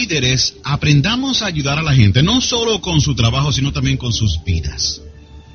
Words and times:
Líderes, 0.00 0.54
aprendamos 0.64 1.42
a 1.42 1.46
ayudar 1.46 1.78
a 1.78 1.82
la 1.82 1.94
gente, 1.94 2.22
no 2.22 2.40
solo 2.40 2.80
con 2.80 3.00
su 3.00 3.14
trabajo, 3.14 3.52
sino 3.52 3.72
también 3.72 3.98
con 3.98 4.12
sus 4.12 4.42
vidas. 4.44 5.02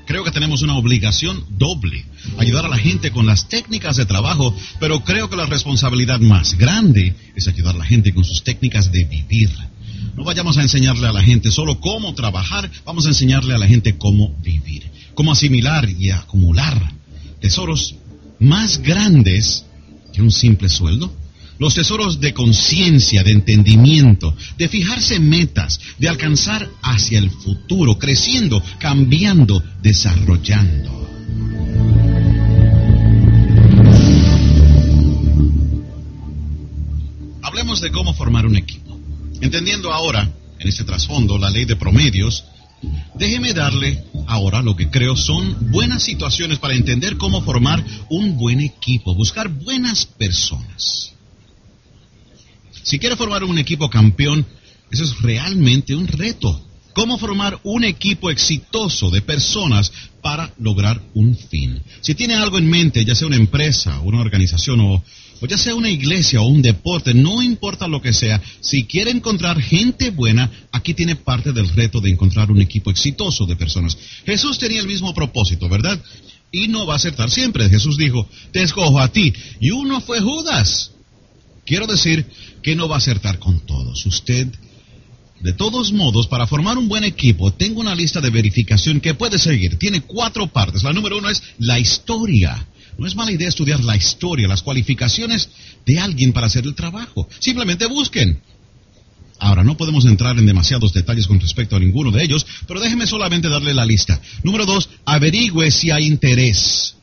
Creo 0.05 0.23
que 0.23 0.29
tenemos 0.29 0.61
una 0.61 0.77
obligación 0.77 1.43
doble, 1.57 2.05
ayudar 2.37 2.65
a 2.65 2.69
la 2.69 2.77
gente 2.77 3.09
con 3.09 3.25
las 3.25 3.49
técnicas 3.49 3.97
de 3.97 4.05
trabajo, 4.05 4.55
pero 4.79 5.03
creo 5.03 5.29
que 5.29 5.35
la 5.35 5.47
responsabilidad 5.47 6.19
más 6.19 6.57
grande 6.59 7.15
es 7.35 7.47
ayudar 7.47 7.73
a 7.73 7.79
la 7.79 7.85
gente 7.85 8.13
con 8.13 8.23
sus 8.23 8.43
técnicas 8.43 8.91
de 8.91 9.03
vivir. 9.05 9.49
No 10.15 10.23
vayamos 10.23 10.57
a 10.57 10.61
enseñarle 10.61 11.07
a 11.07 11.11
la 11.11 11.23
gente 11.23 11.49
solo 11.49 11.79
cómo 11.79 12.13
trabajar, 12.13 12.69
vamos 12.85 13.07
a 13.07 13.09
enseñarle 13.09 13.55
a 13.55 13.57
la 13.57 13.67
gente 13.67 13.97
cómo 13.97 14.35
vivir, 14.43 14.83
cómo 15.15 15.31
asimilar 15.31 15.89
y 15.89 16.11
acumular 16.11 16.93
tesoros 17.41 17.95
más 18.39 18.77
grandes 18.77 19.65
que 20.13 20.21
un 20.21 20.31
simple 20.31 20.69
sueldo. 20.69 21.11
Los 21.57 21.73
tesoros 21.73 22.19
de 22.19 22.33
conciencia, 22.33 23.23
de 23.23 23.31
entendimiento, 23.31 24.35
de 24.57 24.67
fijarse 24.67 25.19
metas, 25.19 25.79
de 25.97 26.09
alcanzar 26.09 26.69
hacia 26.81 27.17
el 27.17 27.29
futuro, 27.29 27.97
creciendo, 27.97 28.61
cambiando, 28.77 29.63
desarrollando. 29.81 30.91
Hablemos 37.41 37.79
de 37.79 37.91
cómo 37.91 38.13
formar 38.13 38.45
un 38.45 38.57
equipo. 38.57 38.99
Entendiendo 39.39 39.93
ahora, 39.93 40.29
en 40.59 40.67
este 40.67 40.83
trasfondo, 40.83 41.37
la 41.37 41.49
ley 41.49 41.63
de 41.63 41.77
promedios, 41.77 42.43
déjeme 43.15 43.53
darle 43.53 44.03
ahora 44.27 44.61
lo 44.61 44.75
que 44.75 44.89
creo 44.89 45.15
son 45.15 45.71
buenas 45.71 46.03
situaciones 46.03 46.59
para 46.59 46.75
entender 46.75 47.15
cómo 47.15 47.41
formar 47.41 47.81
un 48.09 48.35
buen 48.35 48.59
equipo, 48.59 49.15
buscar 49.15 49.47
buenas 49.47 50.05
personas. 50.05 51.14
Si 52.85 52.99
quiere 52.99 53.15
formar 53.15 53.43
un 53.43 53.57
equipo 53.57 53.89
campeón, 53.89 54.45
eso 54.91 55.03
es 55.03 55.19
realmente 55.21 55.95
un 55.95 56.07
reto. 56.07 56.61
¿Cómo 56.93 57.17
formar 57.17 57.59
un 57.63 57.83
equipo 57.83 58.29
exitoso 58.29 59.09
de 59.09 59.23
personas 59.23 59.91
para 60.21 60.53
lograr 60.59 61.01
un 61.15 61.35
fin? 61.35 61.81
Si 62.01 62.13
tiene 62.13 62.35
algo 62.35 62.59
en 62.59 62.69
mente, 62.69 63.03
ya 63.03 63.15
sea 63.15 63.25
una 63.25 63.37
empresa, 63.37 63.99
una 64.01 64.21
organización 64.21 64.79
o, 64.81 65.03
ya 65.49 65.57
sea 65.57 65.73
una 65.73 65.89
iglesia 65.89 66.41
o 66.41 66.47
un 66.47 66.61
deporte, 66.61 67.15
no 67.15 67.41
importa 67.41 67.87
lo 67.87 68.03
que 68.03 68.13
sea, 68.13 68.39
si 68.61 68.83
quiere 68.83 69.09
encontrar 69.09 69.59
gente 69.59 70.11
buena, 70.11 70.51
aquí 70.71 70.93
tiene 70.93 71.15
parte 71.15 71.53
del 71.53 71.69
reto 71.69 71.99
de 71.99 72.11
encontrar 72.11 72.51
un 72.51 72.61
equipo 72.61 72.91
exitoso 72.91 73.47
de 73.47 73.55
personas. 73.55 73.97
Jesús 74.27 74.59
tenía 74.59 74.79
el 74.79 74.87
mismo 74.87 75.11
propósito, 75.15 75.67
¿verdad? 75.67 75.99
Y 76.51 76.67
no 76.67 76.85
va 76.85 76.93
a 76.93 76.97
acertar 76.97 77.31
siempre. 77.31 77.67
Jesús 77.67 77.97
dijo, 77.97 78.29
te 78.51 78.61
escojo 78.61 78.99
a 78.99 79.07
ti. 79.07 79.33
Y 79.59 79.71
uno 79.71 80.01
fue 80.01 80.21
Judas. 80.21 80.91
Quiero 81.65 81.87
decir 81.87 82.25
que 82.65 82.75
no 82.75 82.89
va 82.89 82.95
a 82.95 82.97
acertar 82.97 83.37
con 83.37 83.59
todos. 83.59 84.07
Usted, 84.07 84.47
de 85.39 85.53
todos 85.53 85.93
modos, 85.93 86.25
para 86.25 86.47
formar 86.47 86.79
un 86.79 86.87
buen 86.87 87.03
equipo, 87.03 87.53
tengo 87.53 87.79
una 87.79 87.93
lista 87.93 88.21
de 88.21 88.31
verificación 88.31 88.99
que 89.01 89.13
puede 89.13 89.37
seguir. 89.37 89.77
Tiene 89.77 90.01
cuatro 90.01 90.47
partes. 90.47 90.81
La 90.81 90.91
número 90.91 91.19
uno 91.19 91.29
es 91.29 91.43
la 91.59 91.77
historia. 91.77 92.67
No 92.97 93.05
es 93.05 93.15
mala 93.15 93.31
idea 93.31 93.49
estudiar 93.49 93.83
la 93.83 93.95
historia, 93.95 94.47
las 94.47 94.63
cualificaciones 94.63 95.47
de 95.85 95.99
alguien 95.99 96.33
para 96.33 96.47
hacer 96.47 96.65
el 96.65 96.73
trabajo. 96.73 97.29
Simplemente 97.37 97.85
busquen. 97.85 98.41
Ahora, 99.37 99.63
no 99.63 99.77
podemos 99.77 100.05
entrar 100.05 100.35
en 100.39 100.47
demasiados 100.47 100.91
detalles 100.91 101.27
con 101.27 101.39
respecto 101.39 101.75
a 101.75 101.79
ninguno 101.79 102.09
de 102.09 102.23
ellos, 102.23 102.47
pero 102.67 102.79
déjeme 102.79 103.05
solamente 103.05 103.47
darle 103.47 103.75
la 103.75 103.85
lista. 103.85 104.19
Número 104.41 104.65
dos, 104.65 104.89
averigüe 105.05 105.69
si 105.69 105.91
hay 105.91 106.07
interés. 106.07 106.95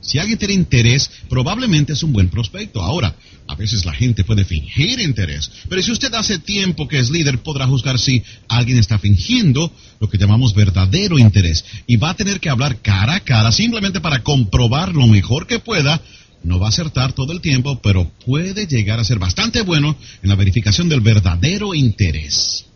Si 0.00 0.18
alguien 0.18 0.38
tiene 0.38 0.54
interés, 0.54 1.10
probablemente 1.28 1.92
es 1.92 2.02
un 2.02 2.12
buen 2.12 2.28
prospecto. 2.28 2.82
Ahora, 2.82 3.14
a 3.48 3.54
veces 3.54 3.84
la 3.84 3.92
gente 3.92 4.24
puede 4.24 4.44
fingir 4.44 5.00
interés, 5.00 5.50
pero 5.68 5.82
si 5.82 5.90
usted 5.90 6.12
hace 6.14 6.38
tiempo 6.38 6.86
que 6.86 6.98
es 6.98 7.10
líder, 7.10 7.38
podrá 7.38 7.66
juzgar 7.66 7.98
si 7.98 8.22
alguien 8.46 8.78
está 8.78 8.98
fingiendo 8.98 9.72
lo 10.00 10.08
que 10.08 10.18
llamamos 10.18 10.54
verdadero 10.54 11.18
interés 11.18 11.64
y 11.86 11.96
va 11.96 12.10
a 12.10 12.16
tener 12.16 12.40
que 12.40 12.50
hablar 12.50 12.80
cara 12.80 13.16
a 13.16 13.20
cara 13.20 13.50
simplemente 13.50 14.00
para 14.00 14.22
comprobar 14.22 14.94
lo 14.94 15.06
mejor 15.06 15.46
que 15.46 15.58
pueda. 15.58 16.00
No 16.44 16.60
va 16.60 16.66
a 16.66 16.68
acertar 16.68 17.14
todo 17.14 17.32
el 17.32 17.40
tiempo, 17.40 17.80
pero 17.82 18.10
puede 18.24 18.66
llegar 18.66 19.00
a 19.00 19.04
ser 19.04 19.18
bastante 19.18 19.62
bueno 19.62 19.96
en 20.22 20.28
la 20.28 20.36
verificación 20.36 20.88
del 20.88 21.00
verdadero 21.00 21.74
interés. 21.74 22.66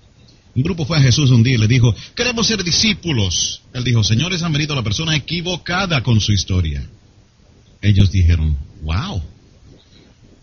Un 0.55 0.63
grupo 0.63 0.85
fue 0.85 0.99
a 0.99 1.03
Jesús 1.03 1.31
un 1.31 1.43
día 1.43 1.55
y 1.55 1.59
le 1.59 1.69
dijo, 1.69 1.95
queremos 2.17 2.47
ser 2.47 2.65
discípulos. 2.65 3.63
Él 3.73 3.85
dijo, 3.85 4.03
señores, 4.03 4.43
han 4.43 4.53
venido 4.53 4.75
la 4.75 4.83
persona 4.83 5.15
equivocada 5.15 6.03
con 6.03 6.21
su 6.21 6.33
historia. 6.33 6.85
Ellos 7.83 8.13
dijeron, 8.13 8.57
wow. 8.83 9.21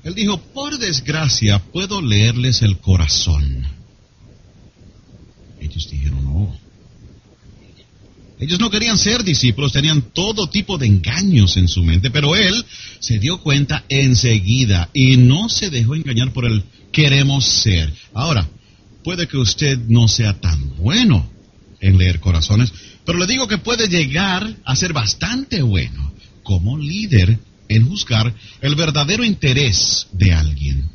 Él 0.04 0.14
dijo, 0.14 0.38
por 0.38 0.78
desgracia 0.78 1.60
puedo 1.60 2.02
leerles 2.02 2.62
el 2.62 2.78
corazón. 2.78 3.66
Ellos 5.62 5.90
dijeron, 5.90 6.24
no. 6.24 6.60
Ellos 8.40 8.60
no 8.60 8.70
querían 8.70 8.98
ser 8.98 9.24
discípulos, 9.24 9.74
tenían 9.74 10.02
todo 10.14 10.50
tipo 10.50 10.78
de 10.78 10.88
engaños 10.88 11.58
en 11.58 11.68
su 11.68 11.84
mente, 11.84 12.10
pero 12.10 12.36
él 12.36 12.66
se 13.00 13.20
dio 13.20 13.40
cuenta 13.40 13.84
enseguida 13.90 14.90
y 14.94 15.18
no 15.18 15.50
se 15.50 15.70
dejó 15.70 15.96
engañar 15.96 16.32
por 16.32 16.46
el 16.46 16.64
queremos 16.92 17.46
ser. 17.46 17.94
Ahora, 18.14 18.48
puede 19.04 19.28
que 19.28 19.38
usted 19.38 19.78
no 19.88 20.08
sea 20.08 20.40
tan 20.40 20.78
bueno 20.78 21.30
en 21.82 21.98
leer 21.98 22.22
corazones, 22.22 22.72
pero 23.06 23.20
le 23.20 23.28
digo 23.28 23.48
que 23.48 23.58
puede 23.58 23.88
llegar 23.90 24.56
a 24.64 24.76
ser 24.76 24.94
bastante 24.94 25.62
bueno 25.62 26.10
como 26.50 26.80
líder 26.80 27.38
en 27.68 27.88
juzgar 27.88 28.34
el 28.60 28.74
verdadero 28.74 29.24
interés 29.24 30.08
de 30.14 30.34
alguien. 30.34 30.90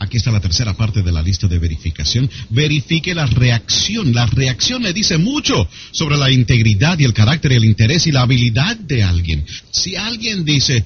Aquí 0.00 0.16
está 0.16 0.32
la 0.32 0.40
tercera 0.40 0.76
parte 0.76 1.00
de 1.00 1.12
la 1.12 1.22
lista 1.22 1.46
de 1.46 1.60
verificación. 1.60 2.28
Verifique 2.50 3.14
la 3.14 3.26
reacción. 3.26 4.12
La 4.12 4.26
reacción 4.26 4.82
le 4.82 4.92
dice 4.92 5.16
mucho 5.16 5.68
sobre 5.92 6.16
la 6.16 6.28
integridad 6.32 6.98
y 6.98 7.04
el 7.04 7.14
carácter, 7.14 7.52
el 7.52 7.64
interés 7.64 8.08
y 8.08 8.10
la 8.10 8.22
habilidad 8.22 8.76
de 8.76 9.04
alguien. 9.04 9.46
Si 9.70 9.94
alguien 9.94 10.44
dice, 10.44 10.84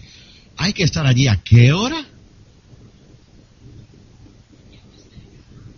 hay 0.58 0.74
que 0.74 0.82
estar 0.82 1.06
allí 1.06 1.28
a 1.28 1.42
qué 1.42 1.72
hora? 1.72 2.04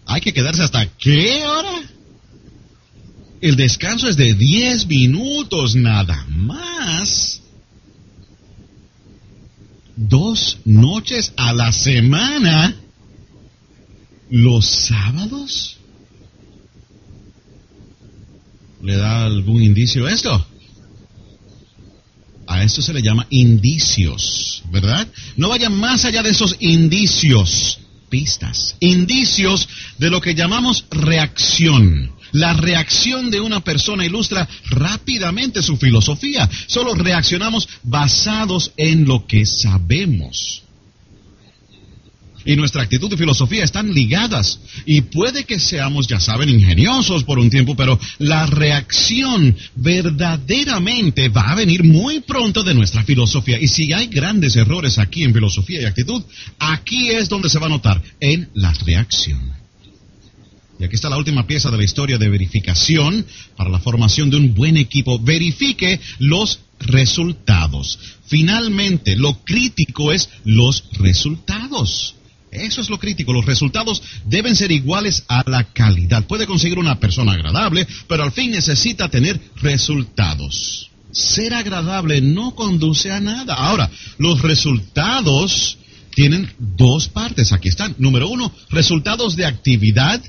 Hay 0.06 0.20
que 0.20 0.32
quedarse 0.32 0.64
hasta 0.64 0.84
qué 0.98 1.46
hora? 1.46 1.97
El 3.40 3.56
descanso 3.56 4.08
es 4.08 4.16
de 4.16 4.34
10 4.34 4.86
minutos 4.86 5.74
nada 5.74 6.26
más. 6.28 7.42
Dos 9.96 10.58
noches 10.64 11.32
a 11.36 11.52
la 11.52 11.72
semana. 11.72 12.74
Los 14.30 14.66
sábados. 14.66 15.78
¿Le 18.82 18.96
da 18.96 19.24
algún 19.24 19.62
indicio 19.62 20.08
esto? 20.08 20.46
A 22.46 22.62
esto 22.62 22.80
se 22.80 22.94
le 22.94 23.02
llama 23.02 23.26
indicios, 23.30 24.62
¿verdad? 24.70 25.06
No 25.36 25.50
vayan 25.50 25.74
más 25.74 26.04
allá 26.04 26.22
de 26.22 26.30
esos 26.30 26.56
indicios, 26.60 27.80
pistas, 28.08 28.76
indicios 28.80 29.68
de 29.98 30.10
lo 30.10 30.20
que 30.20 30.34
llamamos 30.34 30.86
reacción. 30.90 32.17
La 32.32 32.54
reacción 32.54 33.30
de 33.30 33.40
una 33.40 33.60
persona 33.60 34.04
ilustra 34.04 34.48
rápidamente 34.70 35.62
su 35.62 35.76
filosofía. 35.76 36.48
Solo 36.66 36.94
reaccionamos 36.94 37.68
basados 37.82 38.72
en 38.76 39.06
lo 39.06 39.26
que 39.26 39.46
sabemos. 39.46 40.62
Y 42.48 42.56
nuestra 42.56 42.82
actitud 42.82 43.12
y 43.12 43.16
filosofía 43.18 43.62
están 43.62 43.92
ligadas. 43.92 44.58
Y 44.86 45.02
puede 45.02 45.44
que 45.44 45.58
seamos, 45.58 46.06
ya 46.06 46.18
saben, 46.18 46.48
ingeniosos 46.48 47.24
por 47.24 47.38
un 47.38 47.50
tiempo, 47.50 47.76
pero 47.76 48.00
la 48.18 48.46
reacción 48.46 49.54
verdaderamente 49.74 51.28
va 51.28 51.50
a 51.50 51.54
venir 51.54 51.84
muy 51.84 52.20
pronto 52.20 52.62
de 52.62 52.72
nuestra 52.72 53.04
filosofía. 53.04 53.60
Y 53.60 53.68
si 53.68 53.92
hay 53.92 54.06
grandes 54.06 54.56
errores 54.56 54.98
aquí 54.98 55.24
en 55.24 55.34
filosofía 55.34 55.82
y 55.82 55.84
actitud, 55.84 56.22
aquí 56.58 57.10
es 57.10 57.28
donde 57.28 57.50
se 57.50 57.58
va 57.58 57.66
a 57.66 57.70
notar, 57.70 58.02
en 58.18 58.48
la 58.54 58.72
reacción. 58.72 59.57
Y 60.78 60.84
aquí 60.84 60.94
está 60.94 61.08
la 61.08 61.16
última 61.16 61.46
pieza 61.46 61.70
de 61.70 61.76
la 61.76 61.84
historia 61.84 62.18
de 62.18 62.28
verificación 62.28 63.26
para 63.56 63.70
la 63.70 63.80
formación 63.80 64.30
de 64.30 64.36
un 64.36 64.54
buen 64.54 64.76
equipo. 64.76 65.18
Verifique 65.18 66.00
los 66.18 66.60
resultados. 66.78 67.98
Finalmente, 68.26 69.16
lo 69.16 69.42
crítico 69.44 70.12
es 70.12 70.30
los 70.44 70.84
resultados. 70.92 72.14
Eso 72.50 72.80
es 72.80 72.90
lo 72.90 72.98
crítico. 72.98 73.32
Los 73.32 73.44
resultados 73.44 74.02
deben 74.24 74.56
ser 74.56 74.70
iguales 74.70 75.24
a 75.28 75.42
la 75.48 75.64
calidad. 75.64 76.26
Puede 76.26 76.46
conseguir 76.46 76.78
una 76.78 76.98
persona 77.00 77.32
agradable, 77.32 77.86
pero 78.06 78.22
al 78.22 78.32
fin 78.32 78.52
necesita 78.52 79.08
tener 79.08 79.40
resultados. 79.56 80.90
Ser 81.10 81.54
agradable 81.54 82.20
no 82.20 82.54
conduce 82.54 83.10
a 83.10 83.20
nada. 83.20 83.54
Ahora, 83.54 83.90
los 84.18 84.42
resultados 84.42 85.78
tienen 86.14 86.50
dos 86.58 87.08
partes. 87.08 87.52
Aquí 87.52 87.68
están. 87.68 87.94
Número 87.98 88.28
uno, 88.28 88.52
resultados 88.70 89.36
de 89.36 89.46
actividad. 89.46 90.22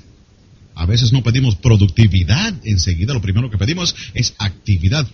A 0.80 0.86
veces 0.86 1.12
no 1.12 1.22
pedimos 1.22 1.58
productividad. 1.58 2.54
Enseguida 2.64 3.14
lo 3.14 3.22
primero 3.22 3.52
que 3.52 3.58
pedimos 3.58 3.94
es 4.14 4.34
actividad. 4.38 5.06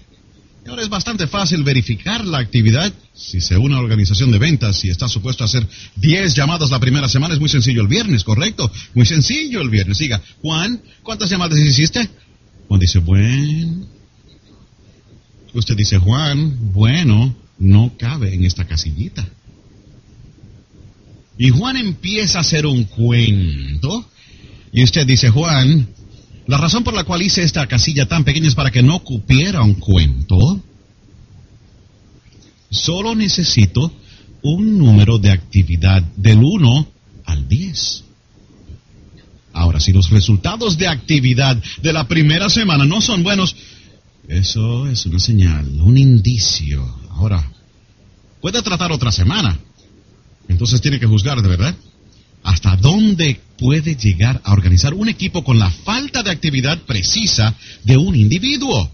ahora 0.68 0.84
es 0.84 0.90
bastante 0.90 1.26
fácil 1.26 1.64
verificar 1.64 2.24
la 2.24 2.38
actividad. 2.38 2.94
Si 3.16 3.42
se 3.42 3.58
une 3.58 3.74
a 3.74 3.80
una 3.80 3.84
organización 3.84 4.32
de 4.32 4.38
ventas 4.38 4.86
y 4.86 4.90
está 4.90 5.10
supuesto 5.10 5.44
a 5.44 5.48
hacer 5.48 5.68
10 5.96 6.36
llamadas 6.36 6.70
la 6.70 6.80
primera 6.80 7.10
semana, 7.10 7.34
es 7.34 7.40
muy 7.40 7.50
sencillo 7.50 7.82
el 7.82 7.88
viernes, 7.88 8.24
¿correcto? 8.24 8.72
Muy 8.94 9.08
sencillo 9.08 9.60
el 9.60 9.72
viernes. 9.72 9.98
Diga, 9.98 10.22
Juan, 10.44 10.80
¿cuántas 11.02 11.32
llamadas 11.32 11.58
hiciste? 11.58 12.08
Juan 12.68 12.80
dice, 12.80 13.00
bueno. 13.00 13.88
Usted 15.52 15.76
dice, 15.76 15.98
Juan, 15.98 16.74
bueno, 16.74 17.36
no 17.58 17.94
cabe 17.98 18.36
en 18.36 18.46
esta 18.46 18.66
casillita. 18.66 19.28
Y 21.40 21.50
Juan 21.50 21.78
empieza 21.78 22.38
a 22.38 22.42
hacer 22.42 22.68
un 22.68 22.84
cuento. 22.84 24.12
Y 24.76 24.84
usted 24.84 25.08
dice, 25.08 25.30
Juan, 25.30 25.88
la 26.48 26.58
razón 26.58 26.84
por 26.84 26.94
la 26.94 27.06
cual 27.06 27.22
hice 27.22 27.44
esta 27.44 27.66
casilla 27.66 28.08
tan 28.08 28.26
pequeña 28.26 28.50
es 28.50 28.56
para 28.56 28.72
que 28.72 28.84
no 28.84 29.00
cupiera 29.00 29.62
un 29.62 29.76
cuento. 29.76 30.62
Solo 32.70 33.16
necesito 33.16 33.90
un 34.42 34.78
número 34.78 35.18
de 35.18 35.32
actividad 35.32 36.04
del 36.18 36.40
1 36.44 36.88
al 37.24 37.48
10. 37.48 38.04
Ahora, 39.54 39.80
si 39.80 39.94
los 39.94 40.10
resultados 40.10 40.78
de 40.78 40.90
actividad 40.90 41.56
de 41.82 41.94
la 41.94 42.10
primera 42.10 42.50
semana 42.50 42.84
no 42.84 43.00
son 43.00 43.24
buenos, 43.24 43.56
eso 44.28 44.90
es 44.90 45.06
una 45.06 45.20
señal, 45.20 45.80
un 45.80 45.98
indicio. 45.98 47.00
Ahora, 47.12 47.50
puede 48.42 48.62
tratar 48.62 48.92
otra 48.92 49.14
semana. 49.14 49.58
Entonces 50.50 50.82
tiene 50.82 51.00
que 51.00 51.08
juzgar, 51.08 51.42
¿de 51.42 51.48
verdad? 51.48 51.76
¿Hasta 52.46 52.76
dónde 52.76 53.42
puede 53.58 53.96
llegar 53.96 54.40
a 54.44 54.54
organizar 54.54 54.94
un 54.94 55.10
equipo 55.10 55.44
con 55.44 55.58
la 55.58 55.72
falta 55.72 56.22
de 56.22 56.30
actividad 56.30 56.78
precisa 56.78 57.56
de 57.84 57.98
un 57.98 58.16
individuo? 58.16 58.92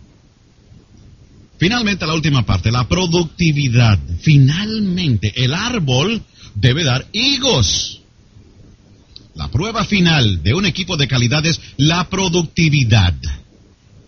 Finalmente, 1.57 2.07
la 2.07 2.13
última 2.13 2.45
parte, 2.45 2.71
la 2.71 2.87
productividad. 2.87 3.99
Finalmente, 4.21 5.33
el 5.43 5.53
árbol 5.53 6.23
debe 6.55 6.85
dar 6.85 7.05
higos. 7.11 7.99
La 9.35 9.49
prueba 9.49 9.83
final 9.83 10.41
de 10.41 10.53
un 10.53 10.65
equipo 10.65 10.95
de 10.95 11.09
calidad 11.09 11.45
es 11.45 11.59
la 11.75 12.09
productividad. 12.09 13.13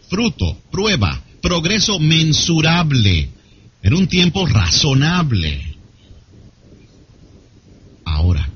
Fruto, 0.10 0.58
prueba, 0.72 1.22
progreso 1.42 2.00
mensurable 2.00 3.30
en 3.82 3.94
un 3.94 4.08
tiempo 4.08 4.46
razonable. 4.46 5.76
Ahora, 8.06 8.53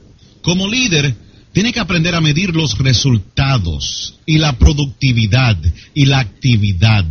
como 0.47 0.65
líder, 0.69 1.13
tiene 1.51 1.73
que 1.73 1.81
aprender 1.81 2.15
a 2.15 2.21
medir 2.21 2.55
los 2.55 2.77
resultados 2.77 4.15
y 4.25 4.37
la 4.37 4.57
productividad 4.57 5.57
y 5.93 6.05
la 6.05 6.19
actividad. 6.19 7.05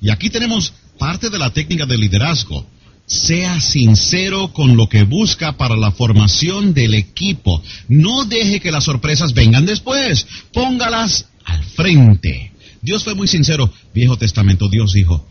Y 0.00 0.10
aquí 0.10 0.30
tenemos 0.30 0.72
parte 0.96 1.28
de 1.28 1.40
la 1.40 1.52
técnica 1.52 1.86
de 1.86 1.98
liderazgo. 1.98 2.64
Sea 3.04 3.60
sincero 3.60 4.52
con 4.52 4.76
lo 4.76 4.88
que 4.88 5.02
busca 5.02 5.56
para 5.56 5.76
la 5.76 5.90
formación 5.90 6.72
del 6.72 6.94
equipo. 6.94 7.60
No 7.88 8.26
deje 8.26 8.60
que 8.60 8.70
las 8.70 8.84
sorpresas 8.84 9.34
vengan 9.34 9.66
después. 9.66 10.24
Póngalas 10.52 11.26
al 11.44 11.64
frente. 11.64 12.52
Dios 12.80 13.02
fue 13.02 13.16
muy 13.16 13.26
sincero. 13.26 13.72
Viejo 13.92 14.16
Testamento, 14.16 14.68
Dios 14.68 14.92
dijo, 14.92 15.26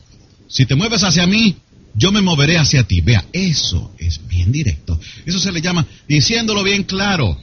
si 0.49 0.65
te 0.65 0.75
mueves 0.75 1.05
hacia 1.05 1.25
mí, 1.27 1.55
yo 1.93 2.11
me 2.11 2.21
moveré 2.21 2.57
hacia 2.57 2.83
ti. 2.83 3.01
Vea, 3.01 3.25
eso 3.33 3.93
es 3.97 4.25
bien 4.27 4.51
directo. 4.51 4.99
Eso 5.25 5.39
se 5.39 5.51
le 5.51 5.61
llama 5.61 5.85
diciéndolo 6.07 6.63
bien 6.63 6.83
claro. 6.83 7.37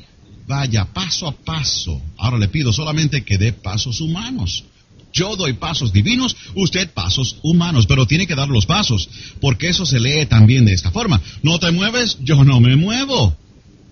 Vaya 0.46 0.86
paso 0.86 1.28
a 1.28 1.32
paso. 1.32 2.00
Ahora 2.16 2.38
le 2.38 2.48
pido 2.48 2.72
solamente 2.72 3.24
que 3.24 3.36
dé 3.36 3.52
pasos 3.52 4.00
humanos. 4.00 4.64
Yo 5.12 5.36
doy 5.36 5.54
pasos 5.54 5.92
divinos, 5.92 6.36
usted 6.54 6.90
pasos 6.90 7.36
humanos, 7.42 7.86
pero 7.86 8.06
tiene 8.06 8.26
que 8.26 8.34
dar 8.34 8.48
los 8.48 8.66
pasos, 8.66 9.08
porque 9.40 9.68
eso 9.68 9.86
se 9.86 9.98
lee 9.98 10.26
también 10.26 10.64
de 10.64 10.74
esta 10.74 10.90
forma. 10.90 11.20
No 11.42 11.58
te 11.58 11.70
mueves, 11.70 12.18
yo 12.20 12.44
no 12.44 12.60
me 12.60 12.76
muevo. 12.76 13.36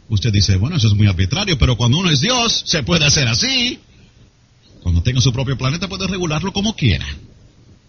Usted 0.09 0.33
dice, 0.33 0.57
bueno, 0.57 0.77
eso 0.77 0.89
es 0.89 0.95
muy 0.95 1.07
arbitrario, 1.07 1.59
pero 1.59 1.77
cuando 1.77 1.99
uno 1.99 2.11
es 2.11 2.21
Dios, 2.21 2.63
se 2.67 2.83
puede 2.83 3.07
hacer 3.07 3.27
así. 3.29 3.79
Cuando 4.83 5.03
tenga 5.03 5.21
su 5.21 5.33
propio 5.33 5.59
planeta, 5.59 5.89
puede 5.89 6.07
regularlo 6.07 6.53
como 6.53 6.77
quiera. 6.77 7.07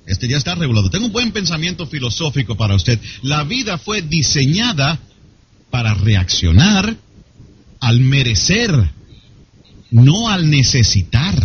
Este 0.08 0.28
ya 0.28 0.38
está 0.38 0.56
regulado. 0.56 0.90
Tengo 0.90 1.08
un 1.08 1.12
buen 1.12 1.32
pensamiento 1.32 1.86
filosófico 1.86 2.56
para 2.56 2.76
usted. 2.76 3.00
La 3.22 3.44
vida 3.44 3.78
fue 3.78 4.02
diseñada 4.02 5.00
para 5.70 5.94
reaccionar 5.94 6.96
al 7.82 8.00
merecer, 8.00 8.72
no 9.92 10.30
al 10.30 10.50
necesitar. 10.50 11.36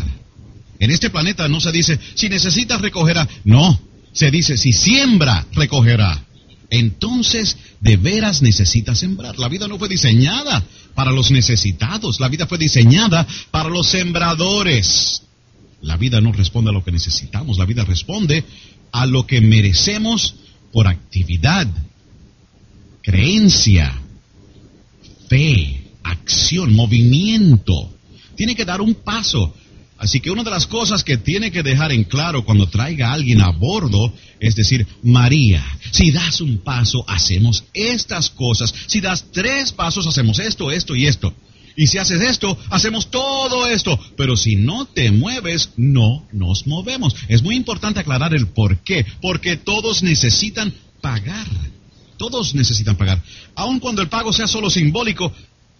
En 0.78 0.90
este 0.92 1.10
planeta 1.10 1.48
no 1.48 1.60
se 1.60 1.72
dice, 1.72 1.98
si 2.14 2.28
necesitas 2.28 2.80
recogerá. 2.80 3.28
No, 3.44 3.80
se 4.12 4.30
dice, 4.30 4.56
si 4.56 4.72
siembra, 4.72 5.44
recogerá. 5.52 6.24
Entonces, 6.70 7.56
de 7.80 7.96
veras 7.96 8.42
necesitas 8.42 9.00
sembrar. 9.00 9.38
La 9.40 9.48
vida 9.48 9.66
no 9.66 9.78
fue 9.78 9.88
diseñada 9.88 10.64
para 10.94 11.10
los 11.10 11.32
necesitados, 11.32 12.20
la 12.20 12.28
vida 12.28 12.46
fue 12.46 12.58
diseñada 12.58 13.26
para 13.50 13.68
los 13.68 13.88
sembradores. 13.88 15.22
La 15.82 15.96
vida 15.96 16.20
no 16.20 16.32
responde 16.32 16.70
a 16.70 16.72
lo 16.72 16.84
que 16.84 16.92
necesitamos, 16.92 17.58
la 17.58 17.66
vida 17.66 17.84
responde 17.84 18.44
a 18.92 19.06
lo 19.06 19.26
que 19.26 19.40
merecemos 19.40 20.36
por 20.72 20.86
actividad, 20.86 21.66
creencia, 23.02 24.00
fe, 25.28 25.82
acción, 26.02 26.74
movimiento. 26.74 27.92
Tiene 28.36 28.54
que 28.54 28.64
dar 28.64 28.80
un 28.80 28.94
paso. 28.94 29.54
Así 29.98 30.20
que 30.20 30.30
una 30.30 30.42
de 30.42 30.50
las 30.50 30.66
cosas 30.66 31.04
que 31.04 31.16
tiene 31.16 31.52
que 31.52 31.62
dejar 31.62 31.92
en 31.92 32.04
claro 32.04 32.44
cuando 32.44 32.68
traiga 32.68 33.10
a 33.10 33.12
alguien 33.12 33.40
a 33.40 33.50
bordo 33.50 34.12
es 34.42 34.56
decir, 34.56 34.84
María, 35.04 35.64
si 35.92 36.10
das 36.10 36.40
un 36.40 36.58
paso, 36.58 37.04
hacemos 37.08 37.62
estas 37.72 38.28
cosas. 38.28 38.74
Si 38.88 39.00
das 39.00 39.26
tres 39.30 39.70
pasos, 39.70 40.04
hacemos 40.08 40.40
esto, 40.40 40.72
esto 40.72 40.96
y 40.96 41.06
esto. 41.06 41.32
Y 41.76 41.86
si 41.86 41.98
haces 41.98 42.20
esto, 42.20 42.58
hacemos 42.70 43.10
todo 43.10 43.66
esto. 43.66 43.98
Pero 44.16 44.36
si 44.36 44.56
no 44.56 44.84
te 44.86 45.10
mueves, 45.10 45.70
no 45.76 46.26
nos 46.32 46.66
movemos. 46.66 47.14
Es 47.28 47.42
muy 47.42 47.56
importante 47.56 48.00
aclarar 48.00 48.34
el 48.34 48.48
por 48.48 48.78
qué. 48.78 49.06
Porque 49.20 49.56
todos 49.56 50.02
necesitan 50.02 50.72
pagar. 51.00 51.46
Todos 52.16 52.54
necesitan 52.54 52.96
pagar. 52.96 53.22
Aun 53.54 53.80
cuando 53.80 54.02
el 54.02 54.08
pago 54.08 54.32
sea 54.32 54.46
solo 54.46 54.70
simbólico, 54.70 55.32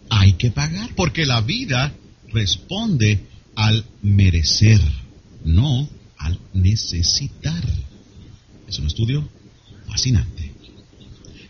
hay 0.09 0.33
que 0.35 0.51
pagar. 0.51 0.95
Porque 0.95 1.27
la 1.27 1.41
vida 1.41 1.93
responde 2.33 3.27
al 3.55 3.85
merecer, 4.03 4.81
no 5.45 5.89
al 6.19 6.39
necesitar. 6.55 7.63
Es 8.67 8.79
un 8.79 8.87
estudio 8.87 9.29
fascinante. 9.87 10.42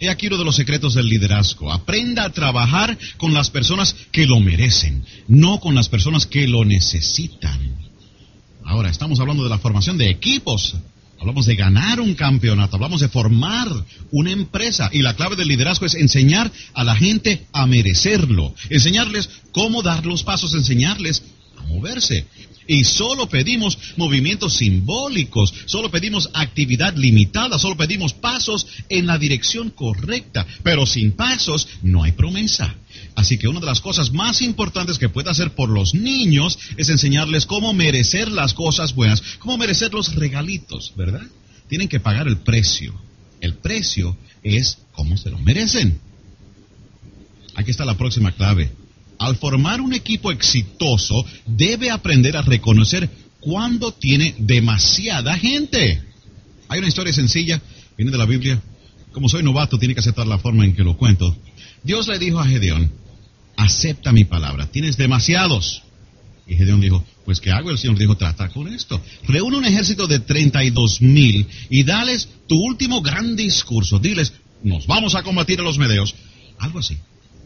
He 0.03 0.11
aquí 0.11 0.27
uno 0.27 0.37
de 0.37 0.45
los 0.45 0.57
secretos 0.57 0.95
del 0.95 1.07
liderazgo. 1.07 1.71
Aprenda 1.71 2.25
a 2.25 2.33
trabajar 2.33 2.99
con 3.19 3.33
las 3.33 3.51
personas 3.51 3.95
que 4.11 4.27
lo 4.27 4.41
merecen, 4.41 5.05
no 5.29 5.61
con 5.61 5.77
las 5.77 5.89
personas 5.89 6.27
que 6.27 6.49
lo 6.49 6.65
necesitan. 6.65 7.77
Ahora, 8.65 8.91
estamos 8.91 9.21
hablando 9.21 9.45
de 9.45 9.49
la 9.49 9.61
formación 9.61 9.99
de 9.99 10.11
equipos. 10.11 10.75
Hablamos 11.21 11.47
de 11.47 11.55
ganar 11.55 12.01
un 12.01 12.15
campeonato, 12.15 12.75
hablamos 12.75 13.01
de 13.01 13.11
formar 13.11 13.69
una 14.11 14.33
empresa 14.33 14.91
y 14.93 15.03
la 15.03 15.15
clave 15.15 15.37
del 15.37 15.47
liderazgo 15.47 15.87
es 15.87 15.95
enseñar 15.95 16.51
a 16.75 16.83
la 16.83 16.97
gente 16.97 17.47
a 17.53 17.67
merecerlo, 17.67 18.57
enseñarles 18.71 19.31
cómo 19.53 19.83
dar 19.83 20.05
los 20.05 20.25
pasos, 20.25 20.53
enseñarles 20.55 21.23
a 21.59 21.63
moverse. 21.63 22.27
Y 22.67 22.85
solo 22.85 23.29
pedimos 23.29 23.79
movimientos 23.97 24.55
simbólicos, 24.55 25.53
solo 25.67 25.91
pedimos 25.91 26.31
actividad 26.33 26.97
limitada, 26.97 27.59
solo 27.59 27.77
pedimos 27.77 28.15
pasos 28.15 28.67
en 28.89 29.07
la 29.07 29.19
dirección 29.19 29.71
correcta. 29.71 30.47
Pero 30.63 30.87
sin 30.87 31.13
pasos 31.13 31.69
no 31.83 32.05
hay 32.05 32.13
promesa. 32.13 32.75
Así 33.15 33.39
que 33.39 33.49
una 33.49 33.61
de 33.61 33.67
las 33.67 33.81
cosas 33.81 34.13
más 34.13 34.43
importantes 34.43 34.99
que 34.99 35.09
puede 35.09 35.31
hacer 35.31 35.55
por 35.55 35.69
los 35.69 35.95
niños 35.95 36.59
es 36.77 36.89
enseñarles 36.89 37.47
cómo 37.47 37.73
merecer 37.73 38.31
las 38.31 38.55
cosas 38.55 38.95
buenas, 38.95 39.23
cómo 39.39 39.59
merecer 39.59 39.93
los 39.93 40.15
regalitos, 40.15 40.93
¿verdad? 40.97 41.27
Tienen 41.69 41.89
que 41.89 42.01
pagar 42.01 42.29
el 42.29 42.39
precio. 42.39 42.95
El 43.41 43.55
precio 43.55 44.17
es 44.43 44.79
cómo 44.93 45.17
se 45.17 45.31
lo 45.31 45.39
merecen. 45.39 46.01
Aquí 47.55 47.71
está 47.71 47.85
la 47.85 47.99
próxima 47.99 48.33
clave 48.33 48.73
al 49.23 49.37
formar 49.37 49.81
un 49.81 49.95
equipo 49.95 50.33
exitoso, 50.33 51.25
debe 51.47 51.91
aprender 51.91 52.37
a 52.37 52.43
reconocer 52.43 53.09
cuando 53.41 53.93
tiene 53.93 54.35
demasiada 54.39 55.37
gente. 55.39 56.03
Hay 56.69 56.79
una 56.79 56.89
historia 56.89 57.13
sencilla, 57.13 57.61
viene 57.97 58.11
de 58.11 58.19
la 58.19 58.27
Biblia. 58.27 58.61
Como 59.13 59.29
soy 59.29 59.43
novato, 59.43 59.79
tiene 59.79 59.95
que 59.95 60.01
aceptar 60.01 60.27
la 60.27 60.39
forma 60.39 60.65
en 60.65 60.75
que 60.75 60.83
lo 60.83 60.97
cuento. 60.97 61.37
Dios 61.83 62.09
le 62.09 62.19
dijo 62.19 62.41
a 62.41 62.47
Gedeón, 62.47 62.91
acepta 63.57 64.13
mi 64.13 64.25
palabra, 64.25 64.67
tienes 64.67 64.97
demasiados. 64.97 65.83
Y 66.47 66.57
Gedeón 66.57 66.81
dijo, 66.81 67.05
pues 67.25 67.41
¿qué 67.41 67.51
hago? 67.51 67.71
El 67.71 67.79
Señor 67.79 67.99
dijo, 67.99 68.17
trata 68.17 68.49
con 68.49 68.69
esto. 68.69 69.01
Reúne 69.29 69.59
un 69.59 69.65
ejército 69.65 70.09
de 70.09 70.19
32 70.19 71.01
mil 71.01 71.47
y 71.71 71.85
dales 71.85 72.29
tu 72.49 72.57
último 72.57 73.03
gran 73.03 73.37
discurso. 73.37 73.99
Diles, 73.99 74.33
nos 74.65 74.87
vamos 74.87 75.15
a 75.15 75.23
combatir 75.23 75.61
a 75.61 75.63
los 75.63 75.79
medeos. 75.79 76.15
Algo 76.59 76.81
así. 76.81 76.97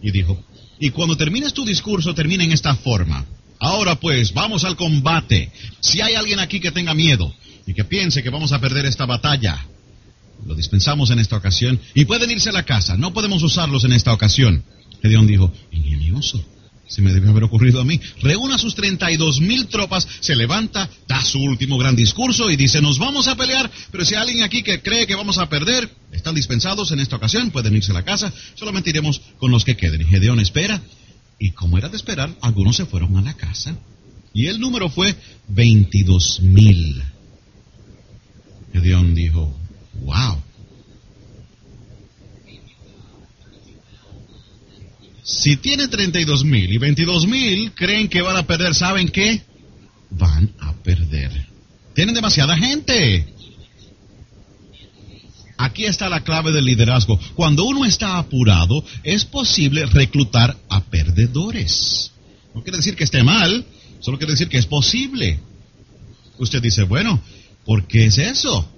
Y 0.02 0.11
dijo, 0.11 0.42
y 0.78 0.90
cuando 0.90 1.16
termines 1.16 1.52
tu 1.52 1.64
discurso, 1.64 2.14
termina 2.14 2.45
en 2.45 2.52
esta 2.52 2.75
forma. 2.75 3.25
Ahora 3.59 3.99
pues, 3.99 4.33
vamos 4.33 4.64
al 4.64 4.76
combate. 4.76 5.50
Si 5.80 6.00
hay 6.00 6.14
alguien 6.14 6.38
aquí 6.38 6.61
que 6.61 6.71
tenga 6.71 6.95
miedo 6.95 7.35
y 7.66 7.75
que 7.75 7.85
piense 7.85 8.23
que 8.23 8.30
vamos 8.30 8.52
a 8.52 8.61
perder 8.61 8.85
esta 8.87 9.06
batalla, 9.06 9.66
lo 10.45 10.54
dispensamos 10.54 11.11
en 11.11 11.18
esta 11.18 11.37
ocasión 11.37 11.80
y 11.95 12.04
pueden 12.04 12.30
irse 12.30 12.50
a 12.50 12.52
la 12.52 12.64
casa. 12.64 12.97
No 12.97 13.12
podemos 13.12 13.42
usarlos 13.42 13.85
en 13.85 13.92
esta 13.92 14.12
ocasión. 14.12 14.62
Gedeón 15.02 15.26
dijo, 15.26 15.52
ingenioso. 15.73 16.45
Se 16.88 17.02
me 17.02 17.12
debe 17.12 17.28
haber 17.28 17.44
ocurrido 17.44 17.80
a 17.80 17.84
mí. 17.84 18.00
Reúna 18.20 18.58
sus 18.58 18.74
32 18.74 19.40
mil 19.40 19.66
tropas, 19.66 20.06
se 20.20 20.36
levanta, 20.36 20.88
da 21.08 21.24
su 21.24 21.40
último 21.40 21.78
gran 21.78 21.96
discurso 21.96 22.50
y 22.50 22.56
dice, 22.56 22.80
nos 22.80 22.98
vamos 22.98 23.26
a 23.26 23.36
pelear, 23.36 23.70
pero 23.90 24.04
si 24.04 24.14
hay 24.14 24.20
alguien 24.22 24.44
aquí 24.44 24.62
que 24.62 24.80
cree 24.80 25.06
que 25.06 25.16
vamos 25.16 25.38
a 25.38 25.48
perder, 25.48 25.90
están 26.12 26.34
dispensados 26.34 26.92
en 26.92 27.00
esta 27.00 27.16
ocasión, 27.16 27.50
pueden 27.50 27.74
irse 27.74 27.90
a 27.90 27.94
la 27.94 28.04
casa, 28.04 28.32
solamente 28.54 28.90
iremos 28.90 29.20
con 29.38 29.50
los 29.50 29.64
que 29.64 29.76
queden. 29.76 30.06
Gedeón 30.06 30.38
espera, 30.38 30.80
y 31.38 31.50
como 31.50 31.76
era 31.76 31.88
de 31.88 31.96
esperar, 31.96 32.34
algunos 32.40 32.76
se 32.76 32.86
fueron 32.86 33.16
a 33.16 33.22
la 33.22 33.34
casa, 33.34 33.76
y 34.32 34.46
el 34.46 34.60
número 34.60 34.88
fue 34.88 35.16
22 35.48 36.40
mil. 36.40 37.02
Gedeón 38.72 39.14
dijo, 39.14 39.56
wow, 40.04 40.42
Si 45.26 45.56
tiene 45.56 45.88
32 45.88 46.45
mil 46.45 46.73
y 46.73 46.78
22 46.78 47.26
mil 47.26 47.73
creen 47.73 48.06
que 48.06 48.23
van 48.23 48.37
a 48.37 48.47
perder, 48.47 48.76
¿saben 48.76 49.09
qué? 49.09 49.42
Van 50.09 50.52
a 50.61 50.73
perder. 50.73 51.49
Tienen 51.95 52.14
demasiada 52.14 52.56
gente. 52.56 53.35
Aquí 55.59 55.85
está 55.85 56.09
la 56.09 56.23
clave 56.23 56.52
del 56.52 56.64
liderazgo. 56.64 57.18
Cuando 57.35 57.64
uno 57.64 57.85
está 57.85 58.18
apurado, 58.18 58.85
es 59.02 59.25
posible 59.25 59.87
reclutar 59.87 60.56
a 60.68 60.85
perdedores. 60.85 62.12
No 62.54 62.62
quiere 62.62 62.76
decir 62.76 62.95
que 62.95 63.02
esté 63.02 63.25
mal, 63.25 63.66
solo 63.99 64.18
quiere 64.18 64.35
decir 64.35 64.49
que 64.49 64.59
es 64.59 64.66
posible. 64.66 65.40
Usted 66.38 66.62
dice, 66.62 66.85
bueno, 66.85 67.21
¿por 67.64 67.88
qué 67.88 68.06
es 68.06 68.18
eso? 68.18 68.71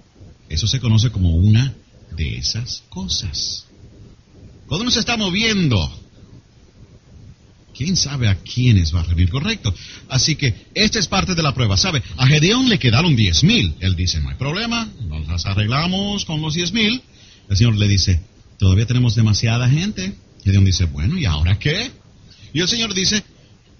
Eso 0.48 0.66
se 0.66 0.80
conoce 0.80 1.10
como 1.10 1.36
una 1.36 1.74
de 2.16 2.38
esas 2.38 2.84
cosas. 2.88 3.66
Cuando 4.66 4.84
uno 4.84 4.90
se 4.90 5.00
está 5.00 5.18
moviendo, 5.18 6.07
quién 7.78 7.96
sabe 7.96 8.26
a 8.26 8.34
quiénes 8.34 8.92
va 8.92 9.00
a 9.00 9.04
rendir 9.04 9.30
correcto. 9.30 9.72
Así 10.08 10.34
que 10.34 10.66
esta 10.74 10.98
es 10.98 11.06
parte 11.06 11.36
de 11.36 11.42
la 11.44 11.54
prueba. 11.54 11.76
¿Sabe? 11.76 12.02
A 12.16 12.26
Gedeón 12.26 12.68
le 12.68 12.80
quedaron 12.80 13.14
diez 13.14 13.44
mil. 13.44 13.74
Él 13.78 13.94
dice, 13.94 14.20
no 14.20 14.30
hay 14.30 14.34
problema, 14.34 14.88
nos 15.08 15.28
las 15.28 15.46
arreglamos 15.46 16.24
con 16.24 16.42
los 16.42 16.54
diez 16.54 16.72
mil. 16.72 17.00
El 17.48 17.56
Señor 17.56 17.76
le 17.76 17.86
dice, 17.86 18.20
todavía 18.58 18.84
tenemos 18.84 19.14
demasiada 19.14 19.68
gente. 19.68 20.12
Gedeón 20.44 20.64
dice, 20.64 20.86
bueno, 20.86 21.16
¿y 21.16 21.24
ahora 21.24 21.56
qué? 21.56 21.92
Y 22.52 22.60
el 22.60 22.68
Señor 22.68 22.94
dice, 22.94 23.22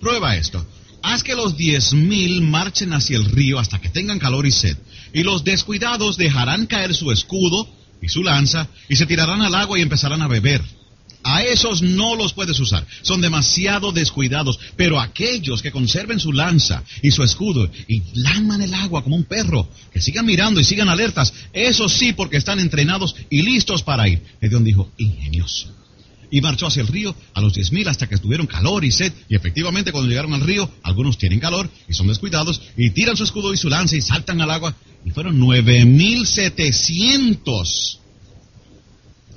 prueba 0.01 0.37
esto. 0.37 0.65
Haz 1.03 1.25
que 1.25 1.35
los 1.35 1.57
diez 1.57 1.93
mil 1.93 2.41
marchen 2.43 2.93
hacia 2.93 3.17
el 3.17 3.25
río 3.25 3.59
hasta 3.59 3.81
que 3.81 3.89
tengan 3.89 4.21
calor 4.21 4.47
y 4.47 4.53
sed. 4.53 4.77
Y 5.13 5.25
los 5.25 5.43
descuidados 5.43 6.17
dejarán 6.17 6.67
caer 6.67 6.95
su 6.95 7.11
escudo 7.11 7.69
y 8.01 8.09
su 8.09 8.23
lanza 8.23 8.69
y 8.89 8.95
se 8.95 9.07
tirarán 9.07 9.43
al 9.43 9.57
agua 9.57 9.77
y 9.77 9.83
empezarán 9.83 10.23
a 10.23 10.29
beber. 10.29 10.63
A 11.25 11.43
esos 11.43 11.83
no 11.83 12.15
los 12.15 12.33
puedes 12.33 12.59
usar, 12.61 12.87
son 13.03 13.21
demasiado 13.21 13.91
descuidados, 13.91 14.59
pero 14.77 15.01
aquellos 15.01 15.63
que 15.63 15.73
conserven 15.73 16.21
su 16.21 16.33
lanza 16.33 16.85
y 17.03 17.11
su 17.11 17.23
escudo 17.25 17.69
y 17.89 18.03
laman 18.15 18.63
el 18.63 18.73
agua 18.73 19.03
como 19.03 19.17
un 19.17 19.25
perro, 19.25 19.69
que 19.93 20.01
sigan 20.01 20.27
mirando 20.27 20.61
y 20.61 20.65
sigan 20.65 20.89
alertas, 20.89 21.35
esos 21.53 21.93
sí 21.93 22.13
porque 22.13 22.37
están 22.37 22.61
entrenados 22.61 23.17
y 23.31 23.43
listos 23.43 23.83
para 23.83 24.09
ir. 24.09 24.23
Gedeón 24.41 24.65
dijo, 24.65 24.91
ingenioso. 24.97 25.75
Y 26.31 26.41
marchó 26.41 26.67
hacia 26.67 26.83
el 26.83 26.89
río 26.89 27.17
a 27.35 27.41
los 27.41 27.55
diez 27.55 27.73
mil 27.73 27.89
hasta 27.89 28.07
que 28.07 28.15
estuvieron 28.15 28.47
calor 28.47 28.85
y 28.85 28.93
sed. 28.93 29.13
Y 29.29 29.35
efectivamente 29.35 29.93
cuando 29.93 30.11
llegaron 30.11 30.35
al 30.35 30.43
río, 30.43 30.71
algunos 30.83 31.17
tienen 31.17 31.41
calor 31.41 31.71
y 31.89 31.95
son 31.95 32.07
descuidados 32.07 32.61
y 32.77 32.91
tiran 32.91 33.17
su 33.17 33.25
escudo 33.25 33.55
y 33.55 33.57
su 33.57 33.69
lanza 33.71 33.97
y 33.97 34.03
saltan 34.03 34.41
al 34.43 34.51
agua. 34.51 34.77
Y 35.07 35.11
fueron 35.11 35.39
nueve 35.39 35.87
mil 35.87 36.27
setecientos. 36.27 38.01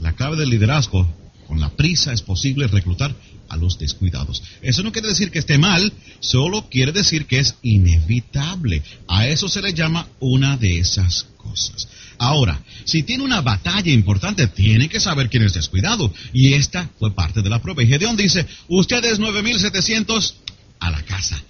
La 0.02 0.14
clave 0.14 0.36
del 0.36 0.50
liderazgo 0.50 1.21
con 1.52 1.60
la 1.60 1.68
prisa 1.68 2.14
es 2.14 2.22
posible 2.22 2.66
reclutar 2.68 3.14
a 3.50 3.58
los 3.58 3.78
descuidados. 3.78 4.42
Eso 4.62 4.84
no 4.84 4.94
quiere 4.94 5.10
decir 5.10 5.32
que 5.32 5.40
esté 5.40 5.58
mal, 5.58 5.92
solo 6.22 6.70
quiere 6.70 6.94
decir 6.94 7.26
que 7.26 7.40
es 7.40 7.56
inevitable. 7.62 8.82
A 9.10 9.28
eso 9.28 9.50
se 9.50 9.62
le 9.62 9.74
llama 9.74 10.08
una 10.22 10.56
de 10.56 10.80
esas 10.80 11.28
cosas. 11.36 11.90
Ahora, 12.18 12.64
si 12.86 13.04
tiene 13.04 13.26
una 13.26 13.42
batalla 13.42 13.92
importante, 13.92 14.48
tiene 14.48 14.88
que 14.88 15.02
saber 15.02 15.30
quién 15.30 15.44
es 15.44 15.54
descuidado. 15.54 16.14
Y 16.32 16.54
esta 16.54 16.90
fue 16.98 17.14
parte 17.14 17.42
de 17.42 17.50
la 17.50 17.62
prueba. 17.62 17.84
Y 17.84 17.88
Gedeón 17.88 18.16
dice, 18.16 18.48
ustedes 18.70 19.20
9.700 19.20 20.34
a 20.80 20.90
la 20.90 21.04
casa. 21.04 21.44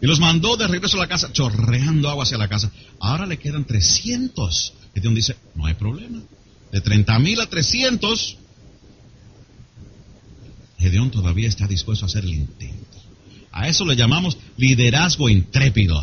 Y 0.00 0.06
los 0.06 0.20
mandó 0.20 0.56
de 0.56 0.68
regreso 0.68 0.98
a 0.98 1.00
la 1.00 1.08
casa, 1.08 1.32
chorreando 1.32 2.08
agua 2.08 2.22
hacia 2.22 2.38
la 2.38 2.46
casa. 2.46 2.70
Ahora 3.00 3.26
le 3.26 3.38
quedan 3.38 3.64
300. 3.64 4.72
Gedeón 4.94 5.16
dice, 5.16 5.34
no 5.56 5.66
hay 5.66 5.74
problema. 5.74 6.20
De 6.70 6.80
30.000 6.80 7.42
a 7.42 7.46
300, 7.46 8.36
Gedeón 10.78 11.10
todavía 11.10 11.48
está 11.48 11.66
dispuesto 11.66 12.04
a 12.04 12.08
hacer 12.08 12.24
el 12.24 12.34
intento. 12.34 12.98
A 13.50 13.68
eso 13.68 13.84
le 13.84 13.96
llamamos 13.96 14.38
liderazgo 14.56 15.28
intrépido. 15.28 16.02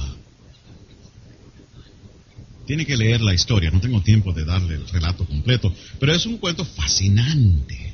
Tiene 2.65 2.85
que 2.85 2.97
leer 2.97 3.21
la 3.21 3.33
historia, 3.33 3.69
no 3.71 3.79
tengo 3.79 4.01
tiempo 4.01 4.33
de 4.33 4.43
darle 4.43 4.75
el 4.75 4.87
relato 4.87 5.25
completo, 5.25 5.73
pero 5.99 6.13
es 6.13 6.25
un 6.25 6.37
cuento 6.37 6.65
fascinante. 6.65 7.93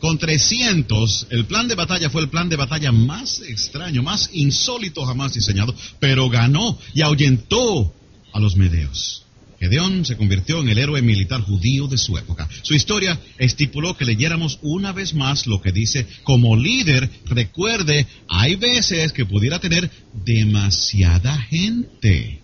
Con 0.00 0.18
300, 0.18 1.28
el 1.30 1.46
plan 1.46 1.66
de 1.68 1.74
batalla 1.74 2.10
fue 2.10 2.22
el 2.22 2.28
plan 2.28 2.48
de 2.48 2.56
batalla 2.56 2.92
más 2.92 3.40
extraño, 3.40 4.02
más 4.02 4.30
insólito 4.32 5.04
jamás 5.04 5.34
diseñado, 5.34 5.74
pero 5.98 6.28
ganó 6.28 6.78
y 6.94 7.02
ahuyentó 7.02 7.94
a 8.32 8.38
los 8.38 8.56
medeos. 8.56 9.24
Gedeón 9.60 10.04
se 10.04 10.16
convirtió 10.16 10.60
en 10.60 10.68
el 10.68 10.78
héroe 10.78 11.02
militar 11.02 11.40
judío 11.40 11.88
de 11.88 11.98
su 11.98 12.16
época. 12.16 12.48
Su 12.62 12.74
historia 12.74 13.18
estipuló 13.38 13.96
que 13.96 14.04
leyéramos 14.04 14.58
una 14.62 14.92
vez 14.92 15.14
más 15.14 15.46
lo 15.46 15.60
que 15.60 15.72
dice, 15.72 16.06
como 16.22 16.56
líder, 16.56 17.10
recuerde, 17.26 18.06
hay 18.28 18.54
veces 18.54 19.12
que 19.12 19.26
pudiera 19.26 19.58
tener 19.58 19.90
demasiada 20.24 21.36
gente. 21.42 22.40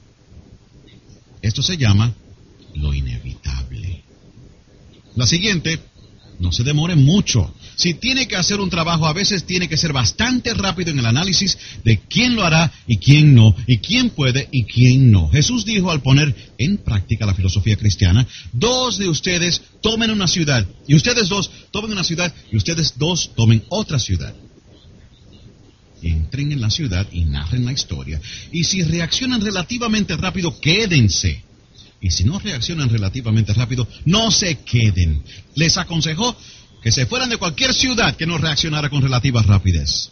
Esto 1.40 1.62
se 1.62 1.76
llama 1.76 2.14
lo 2.75 2.92
inevitable. 2.92 4.02
La 5.14 5.26
siguiente, 5.26 5.78
no 6.40 6.50
se 6.50 6.64
demore 6.64 6.97
mucho. 6.97 7.54
Si 7.76 7.95
tiene 7.95 8.28
que 8.28 8.37
hacer 8.37 8.61
un 8.61 8.71
trabajo, 8.71 9.07
a 9.07 9.12
veces 9.12 9.45
tiene 9.45 9.69
que 9.69 9.76
ser 9.76 9.93
bastante 9.93 10.54
rápido 10.54 10.90
en 10.90 10.99
el 10.99 11.07
análisis 11.07 11.59
de 11.85 11.99
quién 11.99 12.37
lo 12.37 12.45
hará 12.45 12.73
y 12.87 12.99
quién 12.99 13.35
no, 13.35 13.54
y 13.66 13.78
quién 13.78 14.11
puede 14.11 14.49
y 14.52 14.64
quién 14.64 15.11
no. 15.11 15.28
Jesús 15.31 15.64
dijo 15.64 15.90
al 15.90 16.02
poner 16.02 16.35
en 16.59 16.78
práctica 16.78 17.26
la 17.26 17.35
filosofía 17.35 17.76
cristiana, 17.76 18.26
dos 18.52 18.99
de 18.99 19.09
ustedes 19.09 19.62
tomen 19.81 20.11
una 20.11 20.28
ciudad, 20.28 20.66
y 20.87 20.95
ustedes 20.95 21.28
dos 21.28 21.50
tomen 21.71 21.93
una 21.93 22.04
ciudad, 22.04 22.33
y 22.52 22.57
ustedes 22.57 22.95
dos 22.97 23.33
tomen 23.35 23.64
otra 23.69 23.99
ciudad. 23.99 24.35
Entren 26.02 26.52
en 26.52 26.61
la 26.61 26.71
ciudad 26.71 27.07
y 27.12 27.25
narren 27.25 27.64
la 27.64 27.73
historia. 27.73 28.21
Y 28.52 28.64
si 28.64 28.83
reaccionan 28.83 29.40
relativamente 29.40 30.16
rápido, 30.16 30.61
quédense. 30.61 31.43
Y 32.00 32.11
si 32.11 32.25
no 32.25 32.38
reaccionan 32.38 32.90
relativamente 32.90 33.54
rápido, 33.54 33.88
no 34.04 34.31
se 34.31 34.59
queden. 34.59 35.23
Les 35.54 35.78
aconsejó 35.78 36.37
que 36.85 36.93
se 36.93 37.07
fueran 37.07 37.31
de 37.31 37.38
cualquier 37.38 37.73
ciudad 37.73 38.14
que 38.14 38.26
no 38.26 38.37
reaccionara 38.37 38.91
con 38.91 39.00
relativa 39.00 39.43
rapidez. 39.43 40.11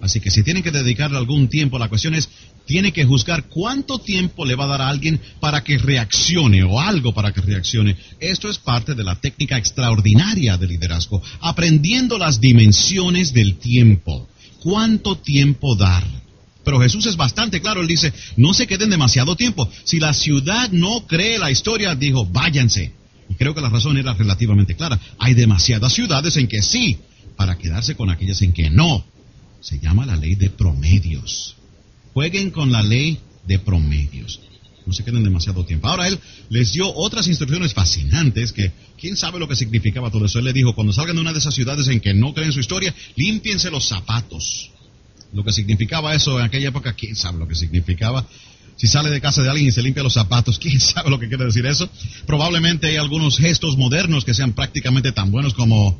Así 0.00 0.18
que 0.18 0.32
si 0.32 0.42
tienen 0.42 0.64
que 0.64 0.72
dedicarle 0.72 1.16
algún 1.16 1.48
tiempo, 1.48 1.78
la 1.78 1.88
cuestión 1.88 2.16
es, 2.16 2.28
tiene 2.66 2.92
que 2.92 3.04
juzgar 3.04 3.44
cuánto 3.44 4.00
tiempo 4.00 4.44
le 4.44 4.56
va 4.56 4.64
a 4.64 4.68
dar 4.68 4.82
a 4.82 4.88
alguien 4.88 5.20
para 5.38 5.62
que 5.62 5.78
reaccione 5.78 6.64
o 6.64 6.80
algo 6.80 7.14
para 7.14 7.32
que 7.32 7.40
reaccione. 7.40 7.96
Esto 8.18 8.50
es 8.50 8.58
parte 8.58 8.96
de 8.96 9.04
la 9.04 9.14
técnica 9.14 9.56
extraordinaria 9.56 10.56
de 10.56 10.66
liderazgo, 10.66 11.22
aprendiendo 11.40 12.18
las 12.18 12.40
dimensiones 12.40 13.32
del 13.32 13.56
tiempo. 13.58 14.28
¿Cuánto 14.64 15.16
tiempo 15.18 15.76
dar? 15.76 16.04
Pero 16.64 16.80
Jesús 16.80 17.06
es 17.06 17.16
bastante 17.16 17.60
claro, 17.60 17.82
él 17.82 17.86
dice, 17.86 18.12
no 18.36 18.52
se 18.52 18.66
queden 18.66 18.90
demasiado 18.90 19.36
tiempo. 19.36 19.70
Si 19.84 20.00
la 20.00 20.12
ciudad 20.12 20.70
no 20.72 21.06
cree 21.06 21.38
la 21.38 21.52
historia, 21.52 21.94
dijo, 21.94 22.26
váyanse. 22.26 23.03
Y 23.28 23.34
creo 23.34 23.54
que 23.54 23.60
la 23.60 23.68
razón 23.68 23.96
era 23.96 24.14
relativamente 24.14 24.74
clara. 24.74 25.00
Hay 25.18 25.34
demasiadas 25.34 25.92
ciudades 25.92 26.36
en 26.36 26.48
que 26.48 26.62
sí, 26.62 26.98
para 27.36 27.58
quedarse 27.58 27.94
con 27.94 28.10
aquellas 28.10 28.42
en 28.42 28.52
que 28.52 28.70
no. 28.70 29.04
Se 29.60 29.78
llama 29.78 30.06
la 30.06 30.16
ley 30.16 30.34
de 30.34 30.50
promedios. 30.50 31.56
Jueguen 32.12 32.50
con 32.50 32.70
la 32.70 32.82
ley 32.82 33.18
de 33.46 33.58
promedios. 33.58 34.40
No 34.86 34.92
se 34.92 35.02
queden 35.02 35.24
demasiado 35.24 35.64
tiempo. 35.64 35.88
Ahora 35.88 36.06
él 36.06 36.18
les 36.50 36.72
dio 36.72 36.92
otras 36.94 37.26
instrucciones 37.26 37.72
fascinantes 37.72 38.52
que 38.52 38.72
quién 38.98 39.16
sabe 39.16 39.38
lo 39.38 39.48
que 39.48 39.56
significaba 39.56 40.10
todo 40.10 40.26
eso. 40.26 40.38
Él 40.38 40.44
le 40.44 40.52
dijo, 40.52 40.74
cuando 40.74 40.92
salgan 40.92 41.16
de 41.16 41.22
una 41.22 41.32
de 41.32 41.38
esas 41.38 41.54
ciudades 41.54 41.88
en 41.88 42.00
que 42.00 42.12
no 42.12 42.34
creen 42.34 42.52
su 42.52 42.60
historia, 42.60 42.94
límpiense 43.16 43.70
los 43.70 43.88
zapatos. 43.88 44.70
Lo 45.32 45.42
que 45.42 45.52
significaba 45.52 46.14
eso 46.14 46.38
en 46.38 46.44
aquella 46.44 46.68
época, 46.68 46.92
quién 46.92 47.16
sabe 47.16 47.38
lo 47.38 47.48
que 47.48 47.54
significaba. 47.54 48.26
Si 48.76 48.86
sale 48.86 49.10
de 49.10 49.20
casa 49.20 49.42
de 49.42 49.50
alguien 49.50 49.68
y 49.68 49.72
se 49.72 49.82
limpia 49.82 50.02
los 50.02 50.14
zapatos, 50.14 50.58
¿quién 50.62 50.80
sabe 50.80 51.10
lo 51.10 51.18
que 51.18 51.28
quiere 51.28 51.44
decir 51.44 51.64
eso? 51.66 51.88
Probablemente 52.26 52.88
hay 52.88 52.96
algunos 52.96 53.38
gestos 53.38 53.76
modernos 53.76 54.24
que 54.24 54.34
sean 54.34 54.52
prácticamente 54.52 55.12
tan 55.12 55.30
buenos 55.30 55.54
como, 55.54 55.98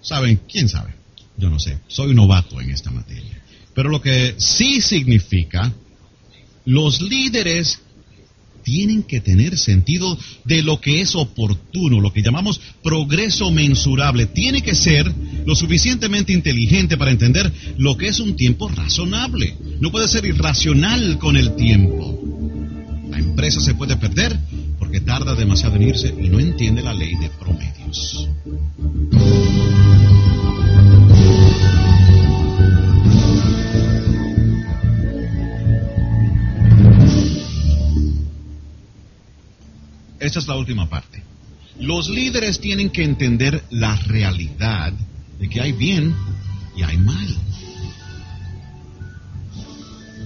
¿saben? 0.00 0.40
¿Quién 0.50 0.68
sabe? 0.68 0.94
Yo 1.36 1.50
no 1.50 1.58
sé. 1.58 1.78
Soy 1.88 2.10
un 2.10 2.16
novato 2.16 2.60
en 2.60 2.70
esta 2.70 2.90
materia. 2.90 3.42
Pero 3.74 3.88
lo 3.88 4.00
que 4.00 4.34
sí 4.38 4.80
significa, 4.80 5.72
los 6.64 7.02
líderes 7.02 7.80
tienen 8.62 9.02
que 9.02 9.20
tener 9.20 9.58
sentido 9.58 10.18
de 10.44 10.62
lo 10.62 10.80
que 10.80 11.00
es 11.00 11.14
oportuno, 11.14 12.00
lo 12.00 12.12
que 12.12 12.22
llamamos 12.22 12.60
progreso 12.82 13.50
mensurable. 13.50 14.26
Tiene 14.26 14.62
que 14.62 14.74
ser 14.74 15.12
lo 15.44 15.54
suficientemente 15.54 16.32
inteligente 16.32 16.96
para 16.96 17.10
entender 17.10 17.52
lo 17.76 17.96
que 17.96 18.08
es 18.08 18.20
un 18.20 18.36
tiempo 18.36 18.68
razonable. 18.68 19.56
No 19.80 19.90
puede 19.90 20.08
ser 20.08 20.24
irracional 20.24 21.18
con 21.18 21.36
el 21.36 21.54
tiempo. 21.56 22.18
La 23.10 23.18
empresa 23.18 23.60
se 23.60 23.74
puede 23.74 23.96
perder 23.96 24.38
porque 24.78 25.00
tarda 25.00 25.34
demasiado 25.34 25.76
en 25.76 25.82
irse 25.82 26.14
y 26.20 26.28
no 26.28 26.40
entiende 26.40 26.82
la 26.82 26.94
ley 26.94 27.14
de 27.16 27.28
promedios. 27.30 28.28
Esta 40.18 40.38
es 40.38 40.48
la 40.48 40.56
última 40.56 40.88
parte. 40.88 41.22
Los 41.78 42.08
líderes 42.08 42.58
tienen 42.58 42.88
que 42.88 43.04
entender 43.04 43.62
la 43.70 43.94
realidad 43.96 44.94
de 45.38 45.48
que 45.48 45.60
hay 45.60 45.72
bien 45.72 46.14
y 46.76 46.82
hay 46.82 46.96
mal. 46.98 47.36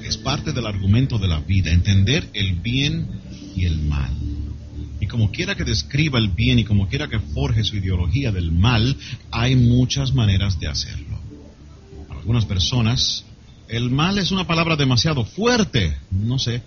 Es 0.05 0.17
parte 0.17 0.53
del 0.53 0.67
argumento 0.67 1.19
de 1.19 1.29
la 1.29 1.41
vida, 1.41 1.71
entender 1.71 2.29
el 2.33 2.55
bien 2.55 3.09
y 3.55 3.65
el 3.65 3.79
mal. 3.83 4.13
Y 5.01 5.07
como 5.07 5.31
quiera 5.31 5.55
que 5.55 5.65
describa 5.65 6.19
el 6.19 6.29
bien 6.29 6.59
y 6.59 6.65
como 6.65 6.89
quiera 6.89 7.09
que 7.09 7.21
forje 7.21 7.65
su 7.65 7.77
ideología 7.77 8.33
del 8.33 8.51
mal, 8.53 8.97
hay 9.31 9.55
muchas 9.55 10.15
maneras 10.15 10.59
de 10.59 10.69
hacerlo. 10.69 11.19
Para 12.09 12.21
algunas 12.21 12.47
personas, 12.47 13.25
el 13.69 13.91
mal 13.91 14.19
es 14.19 14.31
una 14.31 14.47
palabra 14.47 14.77
demasiado 14.77 15.25
fuerte. 15.25 15.97
No 16.11 16.39
sé, 16.39 16.63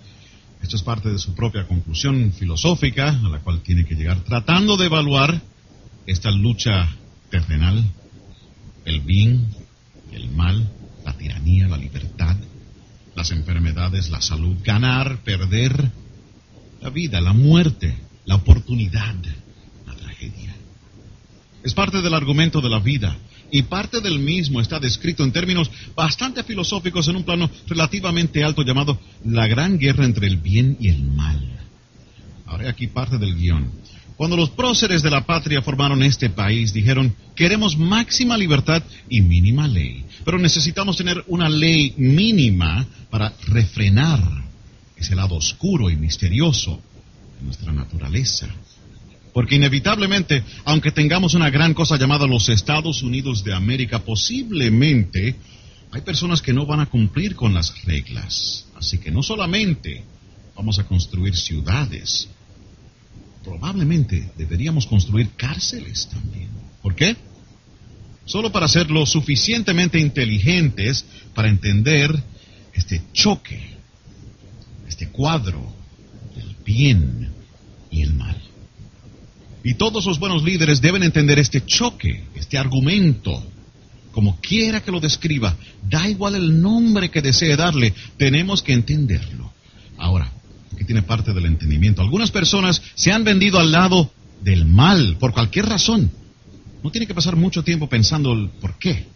esto 0.62 0.76
es 0.76 0.82
parte 0.82 1.10
de 1.10 1.18
su 1.18 1.34
propia 1.34 1.66
conclusión 1.66 2.32
filosófica 2.32 3.08
a 3.08 3.28
la 3.28 3.40
cual 3.40 3.60
tiene 3.62 3.84
que 3.84 3.96
llegar, 3.96 4.20
tratando 4.20 4.76
de 4.76 4.86
evaluar 4.86 5.42
esta 6.06 6.30
lucha 6.30 6.88
terrenal, 7.30 7.84
el 8.84 9.00
bien, 9.00 9.48
el 10.12 10.30
mal, 10.30 10.70
la 11.04 11.12
tiranía, 11.16 11.68
la 11.68 11.76
libertad, 11.76 12.36
las 13.14 13.30
enfermedades, 13.30 14.10
la 14.10 14.20
salud, 14.20 14.56
ganar, 14.64 15.18
perder, 15.22 15.90
la 16.80 16.90
vida, 16.90 17.20
la 17.20 17.32
muerte, 17.32 17.96
la 18.24 18.36
oportunidad, 18.36 19.14
la 19.86 19.94
tragedia. 19.94 20.54
Es 21.62 21.74
parte 21.74 22.02
del 22.02 22.14
argumento 22.14 22.60
de 22.60 22.68
la 22.68 22.80
vida 22.80 23.16
y 23.50 23.62
parte 23.62 24.00
del 24.00 24.18
mismo 24.18 24.60
está 24.60 24.80
descrito 24.80 25.22
en 25.22 25.32
términos 25.32 25.70
bastante 25.94 26.42
filosóficos 26.42 27.06
en 27.08 27.16
un 27.16 27.24
plano 27.24 27.50
relativamente 27.66 28.42
alto 28.42 28.62
llamado 28.62 28.98
la 29.24 29.46
gran 29.46 29.78
guerra 29.78 30.04
entre 30.04 30.26
el 30.26 30.38
bien 30.38 30.76
y 30.80 30.88
el 30.88 31.04
mal. 31.04 31.60
Ahora 32.46 32.70
aquí 32.70 32.86
parte 32.86 33.18
del 33.18 33.36
guion. 33.36 33.70
Cuando 34.22 34.36
los 34.36 34.50
próceres 34.50 35.02
de 35.02 35.10
la 35.10 35.26
patria 35.26 35.62
formaron 35.62 36.00
este 36.04 36.30
país, 36.30 36.72
dijeron, 36.72 37.12
queremos 37.34 37.76
máxima 37.76 38.36
libertad 38.36 38.80
y 39.08 39.20
mínima 39.20 39.66
ley, 39.66 40.04
pero 40.24 40.38
necesitamos 40.38 40.96
tener 40.96 41.24
una 41.26 41.48
ley 41.48 41.92
mínima 41.96 42.86
para 43.10 43.32
refrenar 43.48 44.20
ese 44.94 45.16
lado 45.16 45.34
oscuro 45.34 45.90
y 45.90 45.96
misterioso 45.96 46.80
de 47.40 47.46
nuestra 47.46 47.72
naturaleza. 47.72 48.46
Porque 49.32 49.56
inevitablemente, 49.56 50.44
aunque 50.66 50.92
tengamos 50.92 51.34
una 51.34 51.50
gran 51.50 51.74
cosa 51.74 51.96
llamada 51.96 52.24
los 52.24 52.48
Estados 52.48 53.02
Unidos 53.02 53.42
de 53.42 53.54
América, 53.54 54.04
posiblemente 54.04 55.34
hay 55.90 56.00
personas 56.02 56.40
que 56.40 56.52
no 56.52 56.64
van 56.64 56.78
a 56.78 56.86
cumplir 56.86 57.34
con 57.34 57.54
las 57.54 57.74
reglas. 57.82 58.68
Así 58.76 58.98
que 58.98 59.10
no 59.10 59.24
solamente 59.24 60.04
vamos 60.54 60.78
a 60.78 60.84
construir 60.84 61.34
ciudades, 61.34 62.28
probablemente 63.42 64.30
deberíamos 64.36 64.86
construir 64.86 65.30
cárceles 65.36 66.08
también. 66.08 66.48
¿Por 66.82 66.94
qué? 66.94 67.16
Solo 68.24 68.52
para 68.52 68.68
ser 68.68 68.90
lo 68.90 69.04
suficientemente 69.04 69.98
inteligentes 69.98 71.04
para 71.34 71.48
entender 71.48 72.22
este 72.72 73.02
choque, 73.12 73.60
este 74.88 75.08
cuadro 75.08 75.74
del 76.36 76.56
bien 76.64 77.30
y 77.90 78.02
el 78.02 78.14
mal. 78.14 78.36
Y 79.64 79.74
todos 79.74 80.06
los 80.06 80.18
buenos 80.18 80.42
líderes 80.42 80.80
deben 80.80 81.02
entender 81.02 81.38
este 81.38 81.64
choque, 81.64 82.24
este 82.34 82.58
argumento, 82.58 83.44
como 84.12 84.38
quiera 84.40 84.82
que 84.82 84.90
lo 84.90 85.00
describa, 85.00 85.56
da 85.88 86.08
igual 86.08 86.34
el 86.34 86.60
nombre 86.60 87.10
que 87.10 87.22
desee 87.22 87.56
darle, 87.56 87.94
tenemos 88.16 88.62
que 88.62 88.72
entenderlo. 88.72 89.52
Ahora, 89.98 90.32
tiene 90.84 91.02
parte 91.02 91.32
del 91.32 91.46
entendimiento. 91.46 92.02
Algunas 92.02 92.30
personas 92.30 92.82
se 92.94 93.12
han 93.12 93.24
vendido 93.24 93.58
al 93.58 93.72
lado 93.72 94.12
del 94.42 94.64
mal 94.64 95.16
por 95.18 95.32
cualquier 95.32 95.66
razón. 95.66 96.10
No 96.82 96.90
tiene 96.90 97.06
que 97.06 97.14
pasar 97.14 97.36
mucho 97.36 97.62
tiempo 97.62 97.88
pensando 97.88 98.32
el 98.32 98.48
por 98.48 98.78
qué. 98.78 99.06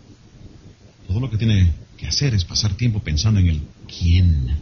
Todo 1.09 1.21
lo 1.21 1.31
que 1.31 1.37
tiene 1.37 1.73
que 1.97 2.07
hacer 2.07 2.35
es 2.35 2.45
pasar 2.45 2.75
tiempo 2.75 3.01
pensando 3.01 3.41
en 3.41 3.49
el 3.49 3.63
quién. 3.87 4.57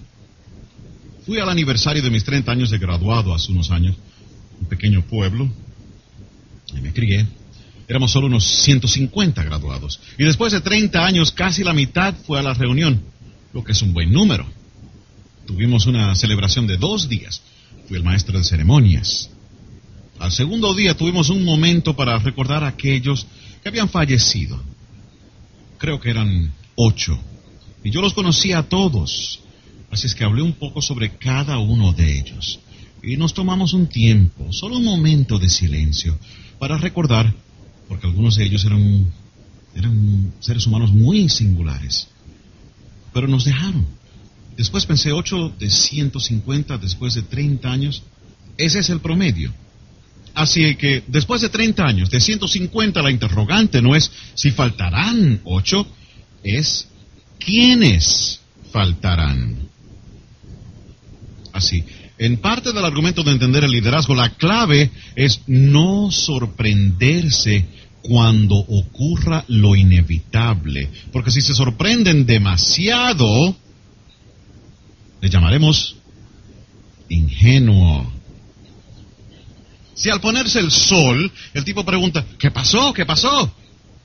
Fui 1.27 1.39
al 1.39 1.49
aniversario 1.49 2.03
de 2.03 2.11
mis 2.11 2.25
30 2.25 2.51
años 2.53 2.71
de 2.71 2.79
graduado 2.79 3.35
hace 3.35 3.51
unos 3.51 3.71
años, 3.71 3.97
un 4.61 4.67
pequeño 4.67 5.03
pueblo, 5.07 5.51
y 6.77 6.81
me 6.81 6.93
crié, 6.93 7.27
éramos 7.89 8.13
solo 8.13 8.27
unos 8.27 8.45
150 8.45 9.43
graduados. 9.43 10.01
Y 10.19 10.25
después 10.25 10.53
de 10.53 10.61
30 10.61 11.05
años, 11.05 11.33
casi 11.33 11.65
la 11.65 11.73
mitad 11.73 12.15
fue 12.27 12.39
a 12.39 12.43
la 12.43 12.55
reunión, 12.55 13.03
lo 13.53 13.65
que 13.65 13.73
es 13.73 13.83
un 13.83 13.93
buen 13.93 14.13
número. 14.13 14.47
Tuvimos 15.47 15.87
una 15.87 16.15
celebración 16.15 16.67
de 16.67 16.77
dos 16.77 17.09
días. 17.09 17.43
Fui 17.87 17.97
el 17.97 18.03
maestro 18.05 18.39
de 18.39 18.45
ceremonias. 18.45 19.31
Al 20.19 20.33
segundo 20.33 20.75
día 20.75 20.97
tuvimos 20.97 21.29
un 21.29 21.45
momento 21.45 21.95
para 21.95 22.19
recordar 22.19 22.65
a 22.65 22.69
aquellos 22.69 23.27
que 23.63 23.69
habían 23.69 23.89
fallecido. 23.89 24.63
Creo 25.79 26.01
que 26.01 26.11
eran 26.11 26.53
ocho. 26.77 27.19
Y 27.83 27.91
yo 27.91 28.01
los 28.01 28.15
conocía 28.15 28.59
a 28.59 28.69
todos. 28.69 29.41
Así 29.91 30.07
es 30.07 30.15
que 30.15 30.25
hablé 30.25 30.43
un 30.43 30.55
poco 30.55 30.81
sobre 30.81 31.17
cada 31.19 31.59
uno 31.59 31.93
de 31.93 32.19
ellos. 32.19 32.61
Y 33.03 33.17
nos 33.19 33.35
tomamos 33.35 33.75
un 33.75 33.87
tiempo, 33.87 34.51
solo 34.51 34.77
un 34.77 34.85
momento 34.85 35.39
de 35.39 35.51
silencio, 35.51 36.19
para 36.59 36.79
recordar, 36.79 37.35
porque 37.87 38.07
algunos 38.07 38.37
de 38.37 38.45
ellos 38.45 38.65
eran, 38.65 39.13
eran 39.75 40.33
seres 40.41 40.67
humanos 40.67 40.91
muy 40.91 41.29
singulares, 41.29 42.09
pero 43.13 43.29
nos 43.29 43.45
dejaron. 43.45 43.87
Después 44.57 44.87
pensé 44.87 45.13
8 45.13 45.55
de 45.59 45.71
150 45.71 46.79
después 46.79 47.15
de 47.15 47.23
30 47.23 47.71
años, 47.71 48.03
ese 48.57 48.79
es 48.81 48.91
el 48.91 49.01
promedio. 49.01 49.53
Así 50.35 50.75
que 50.77 51.03
después 51.07 51.41
de 51.41 51.49
30 51.49 51.85
años, 51.85 52.11
de 52.11 52.21
150, 52.21 53.03
la 53.03 53.11
interrogante 53.11 53.81
no 53.81 53.95
es 53.95 54.11
si 54.35 54.51
faltarán 54.51 55.41
8, 55.45 55.87
es 56.43 56.89
quiénes 57.39 58.41
faltarán. 58.73 59.69
Así, 61.53 61.85
en 62.19 62.39
parte 62.39 62.73
del 62.73 62.85
argumento 62.85 63.23
de 63.23 63.33
entender 63.33 63.65
el 63.65 63.71
liderazgo, 63.71 64.15
la 64.15 64.31
clave 64.31 64.91
es 65.15 65.43
no 65.47 66.11
sorprenderse 66.11 67.67
cuando 68.03 68.57
ocurra 68.57 69.45
lo 69.49 69.77
inevitable. 69.77 70.91
Porque 71.13 71.31
si 71.31 71.41
se 71.41 71.55
sorprenden 71.55 72.27
demasiado, 72.27 73.57
le 75.25 75.31
llamaremos 75.31 75.97
ingenuo. 77.09 78.13
Si 79.95 80.11
al 80.11 80.21
ponerse 80.21 80.59
el 80.59 80.71
sol, 80.71 81.33
el 81.55 81.65
tipo 81.65 81.83
pregunta, 81.83 82.27
¿qué 82.39 82.51
pasó? 82.51 82.93
¿Qué 82.93 83.07
pasó? 83.07 83.51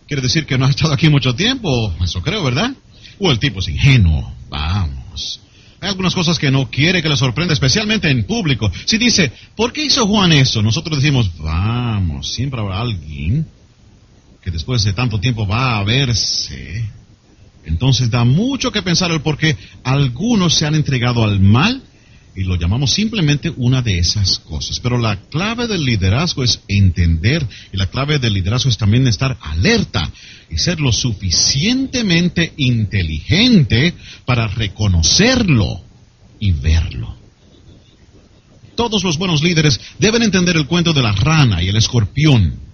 Quiere 0.08 0.22
decir 0.22 0.46
que 0.46 0.58
no 0.58 0.66
ha 0.66 0.70
estado 0.70 0.94
aquí 0.94 1.10
mucho 1.10 1.36
tiempo, 1.36 1.94
eso 2.02 2.22
creo, 2.22 2.42
¿verdad? 2.42 2.72
O 3.20 3.30
el 3.32 3.38
tipo 3.38 3.60
es 3.60 3.68
ingenuo, 3.68 4.34
vamos. 4.48 5.42
Hay 5.82 5.90
algunas 5.90 6.16
cosas 6.16 6.40
que 6.40 6.52
no 6.52 6.70
quiere 6.70 7.02
que 7.02 7.10
le 7.10 7.18
sorprenda, 7.18 7.54
especialmente 7.54 8.10
en 8.10 8.26
público. 8.26 8.72
Si 8.86 8.98
dice, 8.98 9.34
¿por 9.58 9.74
qué 9.74 9.84
hizo 9.84 10.08
Juan 10.08 10.32
eso? 10.32 10.62
Nosotros 10.62 11.02
decimos, 11.02 11.38
vamos, 11.38 12.32
siempre 12.32 12.62
habrá 12.62 12.80
alguien 12.80 13.46
que 14.42 14.52
después 14.52 14.86
de 14.86 14.94
tanto 14.94 15.20
tiempo 15.20 15.46
va 15.46 15.80
a 15.80 15.84
verse. 15.84 16.90
Entonces 17.66 18.10
da 18.10 18.24
mucho 18.24 18.72
que 18.72 18.82
pensar 18.82 19.12
el 19.12 19.22
por 19.22 19.38
qué 19.38 19.58
algunos 19.84 20.56
se 20.56 20.66
han 20.66 20.76
entregado 20.76 21.24
al 21.24 21.40
mal 21.40 21.84
y 22.36 22.44
lo 22.44 22.56
llamamos 22.56 22.94
simplemente 22.94 23.52
una 23.58 23.82
de 23.82 24.00
esas 24.00 24.40
cosas. 24.40 24.80
Pero 24.80 24.98
la 24.98 25.18
clave 25.18 25.68
del 25.68 25.84
liderazgo 25.84 26.44
es 26.44 26.62
entender 26.68 27.46
y 27.74 27.78
la 27.78 27.88
clave 27.88 28.18
del 28.20 28.34
liderazgo 28.34 28.70
es 28.70 28.78
también 28.78 29.08
estar 29.08 29.38
alerta 29.42 30.10
y 30.50 30.58
ser 30.58 30.80
lo 30.80 30.92
suficientemente 30.92 32.54
inteligente 32.58 33.94
para 34.26 34.48
reconocerlo 34.48 35.82
y 36.40 36.52
verlo. 36.54 37.18
Todos 38.76 39.04
los 39.04 39.18
buenos 39.18 39.44
líderes 39.44 39.82
deben 40.00 40.24
entender 40.24 40.56
el 40.56 40.66
cuento 40.66 40.94
de 40.94 41.02
la 41.02 41.12
rana 41.12 41.62
y 41.62 41.68
el 41.68 41.76
escorpión. 41.76 42.69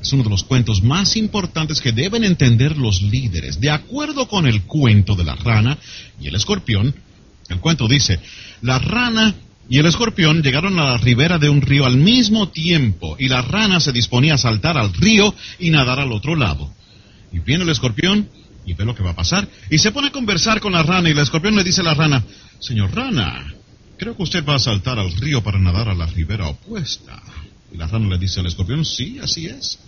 Es 0.00 0.12
uno 0.12 0.22
de 0.22 0.30
los 0.30 0.44
cuentos 0.44 0.82
más 0.82 1.16
importantes 1.16 1.80
que 1.80 1.92
deben 1.92 2.24
entender 2.24 2.76
los 2.76 3.02
líderes. 3.02 3.60
De 3.60 3.70
acuerdo 3.70 4.28
con 4.28 4.46
el 4.46 4.62
cuento 4.62 5.14
de 5.14 5.24
la 5.24 5.34
rana 5.34 5.78
y 6.20 6.28
el 6.28 6.34
escorpión, 6.34 6.94
el 7.48 7.60
cuento 7.60 7.86
dice, 7.86 8.18
la 8.62 8.78
rana 8.78 9.34
y 9.68 9.78
el 9.78 9.86
escorpión 9.86 10.42
llegaron 10.42 10.78
a 10.78 10.90
la 10.90 10.98
ribera 10.98 11.38
de 11.38 11.48
un 11.48 11.60
río 11.60 11.84
al 11.84 11.96
mismo 11.96 12.48
tiempo 12.48 13.16
y 13.18 13.28
la 13.28 13.42
rana 13.42 13.78
se 13.78 13.92
disponía 13.92 14.34
a 14.34 14.38
saltar 14.38 14.78
al 14.78 14.92
río 14.94 15.34
y 15.58 15.70
nadar 15.70 16.00
al 16.00 16.12
otro 16.12 16.34
lado. 16.34 16.72
Y 17.32 17.38
viene 17.38 17.64
el 17.64 17.70
escorpión 17.70 18.28
y 18.66 18.74
ve 18.74 18.84
lo 18.84 18.94
que 18.94 19.02
va 19.02 19.10
a 19.10 19.16
pasar 19.16 19.48
y 19.70 19.78
se 19.78 19.92
pone 19.92 20.08
a 20.08 20.12
conversar 20.12 20.60
con 20.60 20.72
la 20.72 20.82
rana 20.82 21.08
y 21.08 21.12
el 21.12 21.18
escorpión 21.18 21.54
le 21.56 21.64
dice 21.64 21.82
a 21.82 21.84
la 21.84 21.94
rana, 21.94 22.24
Señor 22.58 22.94
rana, 22.94 23.54
creo 23.98 24.16
que 24.16 24.22
usted 24.22 24.44
va 24.44 24.56
a 24.56 24.58
saltar 24.58 24.98
al 24.98 25.12
río 25.12 25.42
para 25.42 25.58
nadar 25.58 25.88
a 25.88 25.94
la 25.94 26.06
ribera 26.06 26.48
opuesta. 26.48 27.20
Y 27.72 27.76
la 27.76 27.86
rana 27.86 28.08
le 28.08 28.18
dice 28.18 28.40
al 28.40 28.46
escorpión, 28.46 28.84
sí, 28.84 29.18
así 29.22 29.46
es. 29.46 29.78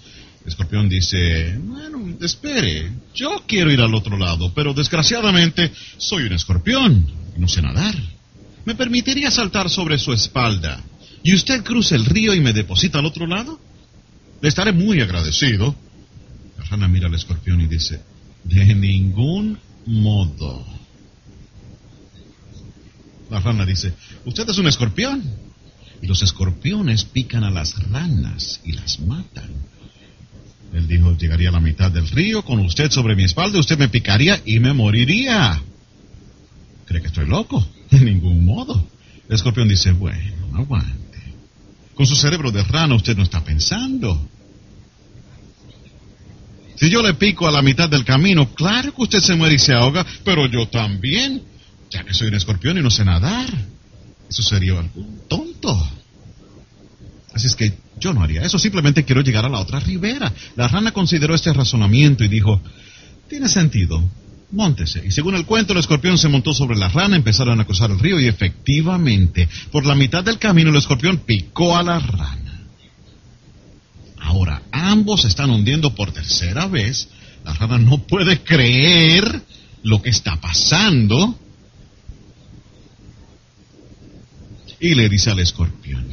Escorpión 0.45 0.89
dice, 0.89 1.57
bueno, 1.59 2.17
espere, 2.21 2.91
yo 3.15 3.45
quiero 3.47 3.71
ir 3.71 3.81
al 3.81 3.95
otro 3.95 4.17
lado, 4.17 4.53
pero 4.55 4.75
desgraciadamente 4.75 5.73
soy 5.99 6.25
un 6.25 6.33
escorpión 6.33 7.07
y 7.37 7.41
no 7.41 7.49
sé 7.49 7.63
nadar. 7.63 7.95
¿Me 8.65 8.75
permitiría 8.75 9.31
saltar 9.31 9.71
sobre 9.71 9.99
su 9.99 10.13
espalda 10.13 10.83
y 11.23 11.35
usted 11.35 11.63
cruza 11.63 11.95
el 11.95 12.05
río 12.05 12.35
y 12.35 12.41
me 12.41 12.53
deposita 12.53 12.99
al 12.99 13.07
otro 13.07 13.27
lado? 13.27 13.61
Le 14.41 14.49
estaré 14.49 14.73
muy 14.73 15.01
agradecido. 15.01 15.77
La 16.59 16.65
rana 16.65 16.89
mira 16.89 17.07
al 17.07 17.15
escorpión 17.15 17.61
y 17.61 17.67
dice, 17.67 18.03
de 18.43 18.75
ningún 18.75 19.59
modo. 19.87 20.67
La 23.31 23.41
rana 23.41 23.65
dice, 23.65 23.95
usted 24.25 24.49
es 24.49 24.59
un 24.59 24.67
escorpión. 24.67 25.23
Y 26.03 26.09
los 26.09 26.21
escorpiones 26.23 27.05
pican 27.05 27.45
a 27.45 27.51
las 27.51 27.81
ranas 27.91 28.61
y 28.65 28.73
las 28.73 28.99
matan. 28.99 29.51
Él 30.73 30.89
dijo, 30.89 31.17
llegaría 31.17 31.51
a 31.51 31.53
la 31.53 31.61
mitad 31.61 31.91
del 31.91 32.09
río 32.09 32.43
con 32.43 32.59
usted 32.61 32.91
sobre 32.91 33.15
mi 33.15 33.25
espalda, 33.25 33.59
usted 33.59 33.79
me 33.79 33.89
picaría 33.89 34.41
y 34.45 34.59
me 34.59 34.73
moriría. 34.73 35.63
¿Cree 36.87 37.01
que 37.01 37.09
estoy 37.09 37.27
loco? 37.27 37.67
De 37.91 38.01
ningún 38.01 38.45
modo. 38.45 38.87
El 39.29 39.35
escorpión 39.35 39.69
dice, 39.69 39.93
bueno, 39.93 40.57
aguante. 40.57 41.19
Con 41.95 42.07
su 42.07 42.17
cerebro 42.17 42.51
de 42.51 42.63
rana 42.65 42.95
usted 42.95 43.17
no 43.17 43.23
está 43.23 43.45
pensando. 43.45 44.29
Si 46.77 46.89
yo 46.89 47.03
le 47.03 47.15
pico 47.15 47.47
a 47.47 47.53
la 47.53 47.63
mitad 47.63 47.89
del 47.89 48.05
camino, 48.05 48.55
claro 48.55 48.95
que 48.95 49.03
usted 49.03 49.21
se 49.21 49.35
muere 49.35 49.55
y 49.55 49.59
se 49.59 49.75
ahoga, 49.75 50.05
pero 50.25 50.47
yo 50.47 50.67
también, 50.69 51.43
ya 51.91 52.03
que 52.03 52.15
soy 52.15 52.29
un 52.29 52.35
escorpión 52.35 52.79
y 52.79 52.83
no 52.83 52.91
sé 52.91 53.05
nadar. 53.05 53.49
Eso 54.29 54.43
sería 54.43 54.79
algo 54.79 55.07
tonto. 55.29 55.91
Así 57.35 57.47
es 57.47 57.55
que 57.55 57.73
yo 57.99 58.13
no 58.13 58.23
haría 58.23 58.43
eso, 58.43 58.59
simplemente 58.59 59.05
quiero 59.05 59.23
llegar 59.23 59.45
a 59.45 59.49
la 59.49 59.61
otra 59.61 59.81
ribera. 59.81 60.33
La 60.57 60.69
rana 60.69 60.93
consideró 60.93 61.35
este 61.35 61.53
razonamiento 61.53 62.25
y 62.25 62.29
dijo, 62.29 62.61
tiene 63.29 63.49
sentido, 63.49 64.03
móntese. 64.51 65.03
Y 65.07 65.11
según 65.11 65.35
el 65.35 65.47
cuento, 65.47 65.73
el 65.73 65.79
escorpión 65.79 66.19
se 66.19 66.29
montó 66.29 66.53
sobre 66.53 66.77
la 66.77 66.89
rana, 66.89 67.17
empezaron 67.17 67.61
a 67.61 67.65
cruzar 67.65 67.91
el 67.91 67.99
río 67.99 68.21
y 68.21 68.27
efectivamente, 68.27 69.49
por 69.71 69.87
la 69.87 69.95
mitad 69.95 70.25
del 70.25 70.39
camino, 70.39 70.71
el 70.71 70.77
escorpión 70.77 71.19
picó 71.19 71.77
a 71.77 71.83
la 71.83 71.99
rana. 71.99 72.61
Ahora, 74.21 74.63
ambos 74.71 75.25
están 75.25 75.51
hundiendo 75.51 75.95
por 75.95 76.13
tercera 76.13 76.67
vez. 76.67 77.09
La 77.45 77.55
rana 77.55 77.79
no 77.79 77.99
puede 77.99 78.41
creer 78.41 79.43
lo 79.83 80.01
que 80.01 80.11
está 80.11 80.41
pasando. 80.41 81.39
Y 84.79 84.95
le 84.95 85.09
dice 85.09 85.31
al 85.31 85.41
escorpión, 85.41 86.07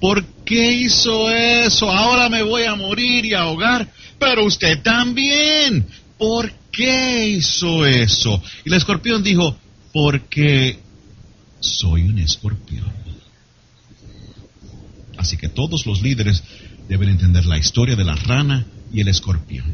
¿Por 0.00 0.24
qué 0.46 0.72
hizo 0.72 1.28
eso? 1.30 1.90
Ahora 1.90 2.30
me 2.30 2.42
voy 2.42 2.62
a 2.62 2.74
morir 2.74 3.26
y 3.26 3.34
ahogar. 3.34 3.86
Pero 4.18 4.46
usted 4.46 4.80
también. 4.82 5.86
¿Por 6.16 6.50
qué 6.72 7.28
hizo 7.28 7.84
eso? 7.84 8.42
Y 8.64 8.70
el 8.70 8.74
escorpión 8.74 9.22
dijo, 9.22 9.58
porque 9.92 10.78
soy 11.60 12.02
un 12.02 12.18
escorpión. 12.18 12.90
Así 15.18 15.36
que 15.36 15.48
todos 15.48 15.86
los 15.86 16.00
líderes 16.00 16.42
deben 16.88 17.08
entender 17.08 17.44
la 17.46 17.58
historia 17.58 17.96
de 17.96 18.04
la 18.04 18.14
rana 18.14 18.66
y 18.92 19.00
el 19.00 19.08
escorpión. 19.08 19.66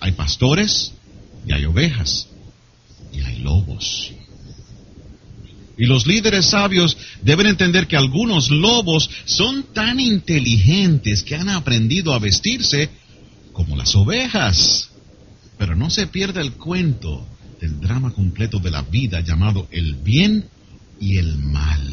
Hay 0.00 0.12
pastores 0.12 0.92
y 1.46 1.52
hay 1.52 1.64
ovejas 1.64 2.28
y 3.12 3.20
hay 3.20 3.38
lobos. 3.38 4.12
Y 5.78 5.86
los 5.86 6.08
líderes 6.08 6.46
sabios 6.46 6.96
deben 7.22 7.46
entender 7.46 7.86
que 7.86 7.96
algunos 7.96 8.50
lobos 8.50 9.08
son 9.24 9.62
tan 9.72 10.00
inteligentes 10.00 11.22
que 11.22 11.36
han 11.36 11.48
aprendido 11.48 12.12
a 12.12 12.18
vestirse 12.18 12.90
como 13.52 13.76
las 13.76 13.94
ovejas. 13.94 14.90
Pero 15.56 15.76
no 15.76 15.88
se 15.88 16.08
pierda 16.08 16.40
el 16.40 16.52
cuento 16.54 17.24
del 17.60 17.80
drama 17.80 18.12
completo 18.12 18.58
de 18.58 18.72
la 18.72 18.82
vida 18.82 19.20
llamado 19.20 19.68
el 19.70 19.94
bien 19.94 20.48
y 20.98 21.16
el 21.16 21.38
mal. 21.38 21.84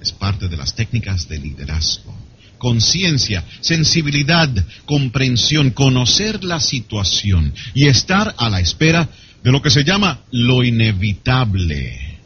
Es 0.00 0.12
parte 0.12 0.48
de 0.48 0.56
las 0.56 0.74
técnicas 0.74 1.28
de 1.28 1.38
liderazgo 1.38 2.23
conciencia, 2.64 3.44
sensibilidad, 3.60 4.48
comprensión, 4.86 5.70
conocer 5.72 6.42
la 6.44 6.60
situación 6.60 7.52
y 7.74 7.88
estar 7.88 8.34
a 8.38 8.48
la 8.48 8.58
espera 8.60 9.06
de 9.42 9.52
lo 9.52 9.60
que 9.60 9.68
se 9.68 9.84
llama 9.84 10.20
lo 10.30 10.64
inevitable. 10.64 12.20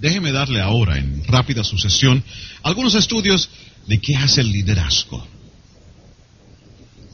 Déjeme 0.00 0.32
darle 0.32 0.60
ahora, 0.60 0.98
en 0.98 1.22
rápida 1.28 1.62
sucesión, 1.62 2.24
algunos 2.64 2.96
estudios 2.96 3.48
de 3.86 4.00
qué 4.00 4.16
hace 4.16 4.40
el 4.40 4.50
liderazgo. 4.50 5.24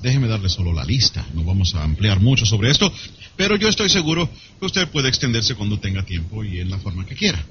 Déjeme 0.03 0.27
darle 0.27 0.49
solo 0.49 0.73
la 0.73 0.87
lista, 0.87 1.23
no 1.35 1.45
vamos 1.45 1.75
a 1.75 1.85
ampliar 1.85 2.19
mucho 2.21 2.47
sobre 2.47 2.71
esto, 2.71 2.91
pero 3.37 3.57
yo 3.57 3.69
estoy 3.69 3.91
seguro 3.91 4.31
que 4.59 4.65
usted 4.65 4.89
puede 4.89 5.11
extenderse 5.11 5.55
cuando 5.55 5.79
tenga 5.79 6.03
tiempo 6.03 6.43
y 6.43 6.61
en 6.61 6.71
la 6.71 6.79
forma 6.79 7.05
que 7.05 7.15
quiera. 7.15 7.45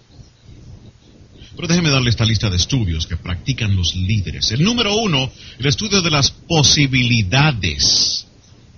Pero 1.55 1.67
déjeme 1.67 1.89
darle 1.89 2.09
esta 2.09 2.25
lista 2.25 2.49
de 2.49 2.57
estudios 2.57 3.05
que 3.05 3.17
practican 3.17 3.75
los 3.75 3.95
líderes. 3.95 4.51
El 4.51 4.63
número 4.63 4.95
uno, 4.95 5.31
el 5.59 5.65
estudio 5.65 6.01
de 6.01 6.09
las 6.09 6.31
posibilidades. 6.31 8.25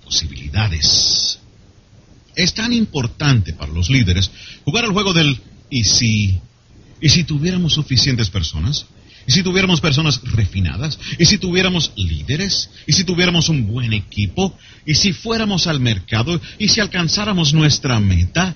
Posibilidades. 0.04 1.38
Es 2.34 2.52
tan 2.52 2.72
importante 2.72 3.54
para 3.54 3.72
los 3.72 3.88
líderes 3.88 4.30
jugar 4.64 4.84
al 4.84 4.92
juego 4.92 5.14
del 5.14 5.40
¿y 5.70 5.84
si? 5.84 6.38
¿Y 7.00 7.08
si 7.08 7.24
tuviéramos 7.24 7.72
suficientes 7.72 8.28
personas? 8.28 8.86
¿Y 9.26 9.32
si 9.32 9.42
tuviéramos 9.42 9.80
personas 9.80 10.20
refinadas? 10.22 10.98
¿Y 11.18 11.24
si 11.24 11.38
tuviéramos 11.38 11.92
líderes? 11.96 12.70
¿Y 12.86 12.92
si 12.92 13.04
tuviéramos 13.04 13.48
un 13.48 13.66
buen 13.66 13.92
equipo? 13.92 14.56
¿Y 14.84 14.94
si 14.94 15.12
fuéramos 15.12 15.66
al 15.66 15.80
mercado? 15.80 16.40
¿Y 16.58 16.68
si 16.68 16.80
alcanzáramos 16.80 17.52
nuestra 17.52 17.98
meta? 17.98 18.54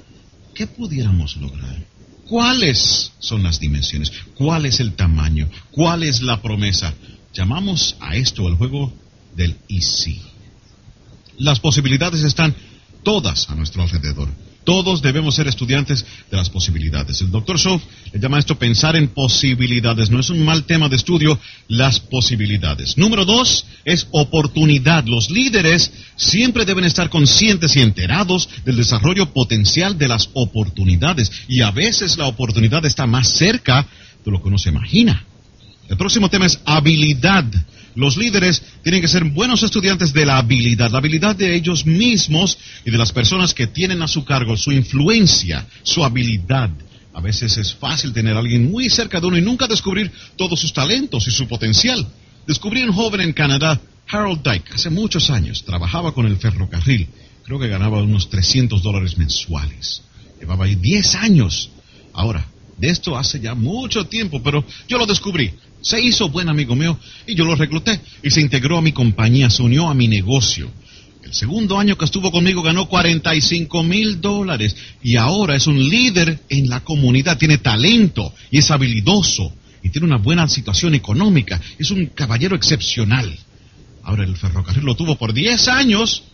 ¿Qué 0.54 0.66
pudiéramos 0.66 1.36
lograr? 1.36 1.84
¿Cuáles 2.30 3.10
son 3.18 3.42
las 3.42 3.58
dimensiones? 3.58 4.12
¿Cuál 4.36 4.64
es 4.64 4.78
el 4.78 4.94
tamaño? 4.94 5.48
¿Cuál 5.72 6.04
es 6.04 6.22
la 6.22 6.40
promesa? 6.40 6.94
Llamamos 7.34 7.96
a 7.98 8.14
esto 8.14 8.46
el 8.46 8.54
juego 8.54 8.92
del 9.34 9.56
y 9.66 9.82
si. 9.82 10.22
Las 11.38 11.58
posibilidades 11.58 12.22
están 12.22 12.54
todas 13.02 13.50
a 13.50 13.56
nuestro 13.56 13.82
alrededor. 13.82 14.28
Todos 14.64 15.00
debemos 15.00 15.34
ser 15.34 15.48
estudiantes 15.48 16.04
de 16.30 16.36
las 16.36 16.50
posibilidades. 16.50 17.20
El 17.22 17.30
doctor 17.30 17.58
Schoff 17.58 17.82
le 18.12 18.20
llama 18.20 18.38
esto 18.38 18.58
pensar 18.58 18.94
en 18.94 19.08
posibilidades. 19.08 20.10
No 20.10 20.20
es 20.20 20.30
un 20.30 20.44
mal 20.44 20.64
tema 20.64 20.88
de 20.88 20.96
estudio, 20.96 21.38
las 21.68 21.98
posibilidades. 22.00 22.98
Número 22.98 23.24
dos 23.24 23.64
es 23.84 24.06
oportunidad. 24.10 25.04
Los 25.06 25.30
líderes 25.30 25.92
siempre 26.16 26.64
deben 26.64 26.84
estar 26.84 27.08
conscientes 27.08 27.74
y 27.76 27.80
enterados 27.80 28.48
del 28.64 28.76
desarrollo 28.76 29.32
potencial 29.32 29.96
de 29.96 30.08
las 30.08 30.28
oportunidades. 30.34 31.32
Y 31.48 31.62
a 31.62 31.70
veces 31.70 32.18
la 32.18 32.26
oportunidad 32.26 32.84
está 32.84 33.06
más 33.06 33.28
cerca 33.28 33.86
de 34.24 34.30
lo 34.30 34.42
que 34.42 34.48
uno 34.48 34.58
se 34.58 34.68
imagina. 34.68 35.24
El 35.88 35.96
próximo 35.96 36.28
tema 36.28 36.46
es 36.46 36.60
habilidad. 36.64 37.44
Los 37.94 38.16
líderes 38.16 38.62
tienen 38.82 39.00
que 39.00 39.08
ser 39.08 39.24
buenos 39.24 39.62
estudiantes 39.62 40.12
de 40.12 40.24
la 40.24 40.38
habilidad, 40.38 40.90
la 40.90 40.98
habilidad 40.98 41.34
de 41.34 41.54
ellos 41.54 41.86
mismos 41.86 42.58
y 42.84 42.90
de 42.90 42.98
las 42.98 43.12
personas 43.12 43.54
que 43.54 43.66
tienen 43.66 44.02
a 44.02 44.08
su 44.08 44.24
cargo, 44.24 44.56
su 44.56 44.72
influencia, 44.72 45.66
su 45.82 46.04
habilidad. 46.04 46.70
A 47.12 47.20
veces 47.20 47.56
es 47.58 47.74
fácil 47.74 48.12
tener 48.12 48.36
a 48.36 48.38
alguien 48.38 48.70
muy 48.70 48.88
cerca 48.88 49.20
de 49.20 49.26
uno 49.26 49.36
y 49.36 49.42
nunca 49.42 49.66
descubrir 49.66 50.10
todos 50.36 50.60
sus 50.60 50.72
talentos 50.72 51.26
y 51.26 51.30
su 51.30 51.48
potencial. 51.48 52.06
Descubrí 52.46 52.82
un 52.82 52.92
joven 52.92 53.20
en 53.20 53.32
Canadá, 53.32 53.80
Harold 54.08 54.42
Dyke, 54.42 54.72
hace 54.74 54.90
muchos 54.90 55.30
años, 55.30 55.64
trabajaba 55.64 56.12
con 56.12 56.26
el 56.26 56.36
ferrocarril. 56.36 57.08
Creo 57.44 57.58
que 57.58 57.68
ganaba 57.68 58.02
unos 58.02 58.30
300 58.30 58.82
dólares 58.82 59.18
mensuales. 59.18 60.02
Llevaba 60.38 60.66
ahí 60.66 60.76
10 60.76 61.14
años. 61.16 61.70
Ahora, 62.12 62.46
de 62.78 62.88
esto 62.88 63.18
hace 63.18 63.40
ya 63.40 63.54
mucho 63.54 64.06
tiempo, 64.06 64.42
pero 64.42 64.64
yo 64.88 64.98
lo 64.98 65.06
descubrí. 65.06 65.52
Se 65.82 66.00
hizo 66.00 66.28
buen 66.28 66.48
amigo 66.48 66.76
mío 66.76 66.98
y 67.26 67.34
yo 67.34 67.44
lo 67.44 67.54
recluté 67.54 68.00
y 68.22 68.30
se 68.30 68.40
integró 68.40 68.78
a 68.78 68.82
mi 68.82 68.92
compañía, 68.92 69.50
se 69.50 69.62
unió 69.62 69.88
a 69.88 69.94
mi 69.94 70.08
negocio. 70.08 70.70
El 71.22 71.34
segundo 71.34 71.78
año 71.78 71.96
que 71.96 72.04
estuvo 72.04 72.30
conmigo 72.30 72.62
ganó 72.62 72.86
45 72.86 73.82
mil 73.82 74.20
dólares 74.20 74.74
y 75.02 75.16
ahora 75.16 75.56
es 75.56 75.66
un 75.66 75.78
líder 75.88 76.40
en 76.48 76.68
la 76.68 76.80
comunidad, 76.80 77.38
tiene 77.38 77.58
talento 77.58 78.34
y 78.50 78.58
es 78.58 78.70
habilidoso 78.70 79.52
y 79.82 79.90
tiene 79.90 80.06
una 80.06 80.16
buena 80.16 80.48
situación 80.48 80.94
económica, 80.94 81.60
es 81.78 81.90
un 81.90 82.06
caballero 82.06 82.56
excepcional. 82.56 83.38
Ahora 84.02 84.24
el 84.24 84.36
ferrocarril 84.36 84.84
lo 84.84 84.96
tuvo 84.96 85.16
por 85.16 85.32
10 85.32 85.68
años 85.68 86.24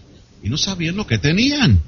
y 0.42 0.48
no 0.48 0.56
sabían 0.56 0.96
lo 0.96 1.06
que 1.06 1.18
tenían 1.18 1.80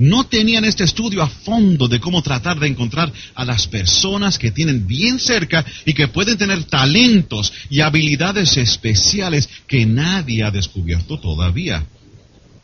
no 0.00 0.24
tenían 0.24 0.64
este 0.64 0.84
estudio 0.84 1.22
a 1.22 1.28
fondo 1.28 1.86
de 1.86 2.00
cómo 2.00 2.22
tratar 2.22 2.58
de 2.58 2.66
encontrar 2.66 3.12
a 3.34 3.44
las 3.44 3.66
personas 3.66 4.38
que 4.38 4.50
tienen 4.50 4.86
bien 4.86 5.20
cerca 5.20 5.64
y 5.84 5.92
que 5.92 6.08
pueden 6.08 6.38
tener 6.38 6.64
talentos 6.64 7.52
y 7.68 7.80
habilidades 7.80 8.56
especiales 8.56 9.48
que 9.66 9.84
nadie 9.84 10.42
ha 10.42 10.50
descubierto 10.50 11.20
todavía. 11.20 11.84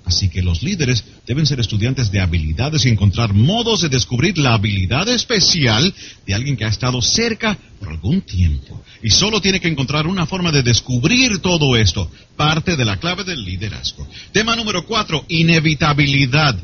Así 0.06 0.28
que 0.30 0.40
los 0.40 0.62
líderes 0.62 1.04
deben 1.26 1.46
ser 1.46 1.58
estudiantes 1.58 2.12
de 2.12 2.20
habilidades 2.20 2.86
y 2.86 2.88
encontrar 2.88 3.34
modos 3.34 3.82
de 3.82 3.88
descubrir 3.88 4.38
la 4.38 4.54
habilidad 4.54 5.08
especial 5.08 5.92
de 6.24 6.32
alguien 6.32 6.56
que 6.56 6.64
ha 6.64 6.68
estado 6.68 7.02
cerca 7.02 7.58
por 7.80 7.88
algún 7.88 8.20
tiempo. 8.22 8.82
Y 9.02 9.10
solo 9.10 9.40
tiene 9.40 9.60
que 9.60 9.66
encontrar 9.66 10.06
una 10.06 10.24
forma 10.24 10.52
de 10.52 10.62
descubrir 10.62 11.40
todo 11.40 11.76
esto, 11.76 12.08
parte 12.36 12.76
de 12.76 12.84
la 12.84 12.98
clave 12.98 13.24
del 13.24 13.44
liderazgo. 13.44 14.08
Tema 14.32 14.54
número 14.54 14.86
cuatro, 14.86 15.24
inevitabilidad. 15.28 16.56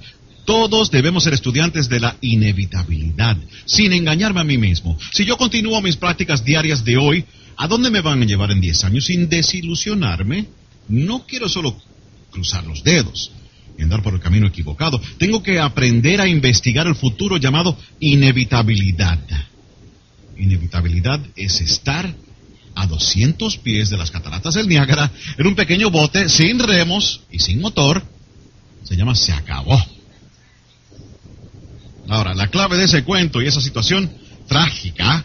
Todos 0.44 0.90
debemos 0.90 1.24
ser 1.24 1.35
estudiantes 1.35 1.88
de 1.88 2.00
la 2.00 2.16
inevitabilidad, 2.20 3.37
sin 3.64 3.92
engañarme 3.92 4.40
a 4.40 4.44
mí 4.44 4.59
mismo. 4.59 4.98
Si 5.12 5.24
yo 5.24 5.37
continúo 5.37 5.81
mis 5.81 5.96
prácticas 5.96 6.44
diarias 6.44 6.85
de 6.85 6.96
hoy, 6.96 7.24
¿a 7.57 7.68
dónde 7.68 7.90
me 7.90 8.00
van 8.00 8.22
a 8.22 8.26
llevar 8.26 8.50
en 8.50 8.61
10 8.61 8.85
años 8.85 9.05
sin 9.05 9.28
desilusionarme? 9.28 10.46
No 10.88 11.26
quiero 11.26 11.48
solo 11.48 11.81
cruzar 12.31 12.66
los 12.66 12.83
dedos 12.83 13.31
y 13.78 13.83
andar 13.83 14.02
por 14.02 14.14
el 14.14 14.20
camino 14.20 14.46
equivocado. 14.46 15.00
Tengo 15.18 15.42
que 15.42 15.61
aprender 15.61 16.20
a 16.20 16.28
investigar 16.28 16.87
el 16.87 16.96
futuro 16.96 17.37
llamado 17.37 17.78
inevitabilidad. 18.00 19.20
Inevitabilidad 20.37 21.20
es 21.37 21.61
estar 21.61 22.12
a 22.74 22.87
200 22.87 23.59
pies 23.59 23.90
de 23.90 23.96
las 23.96 24.11
cataratas 24.11 24.55
del 24.55 24.68
Niágara 24.68 25.11
en 25.38 25.46
un 25.46 25.55
pequeño 25.55 25.90
bote 25.90 26.28
sin 26.28 26.59
remos 26.59 27.20
y 27.31 27.38
sin 27.38 27.61
motor. 27.61 28.02
Se 28.83 28.96
llama 28.96 29.14
Se 29.14 29.33
acabó. 29.33 29.81
Ahora, 32.08 32.34
la 32.34 32.48
clave 32.48 32.76
de 32.76 32.84
ese 32.84 33.04
cuento 33.04 33.40
y 33.40 33.46
esa 33.46 33.60
situación 33.60 34.10
trágica 34.48 35.24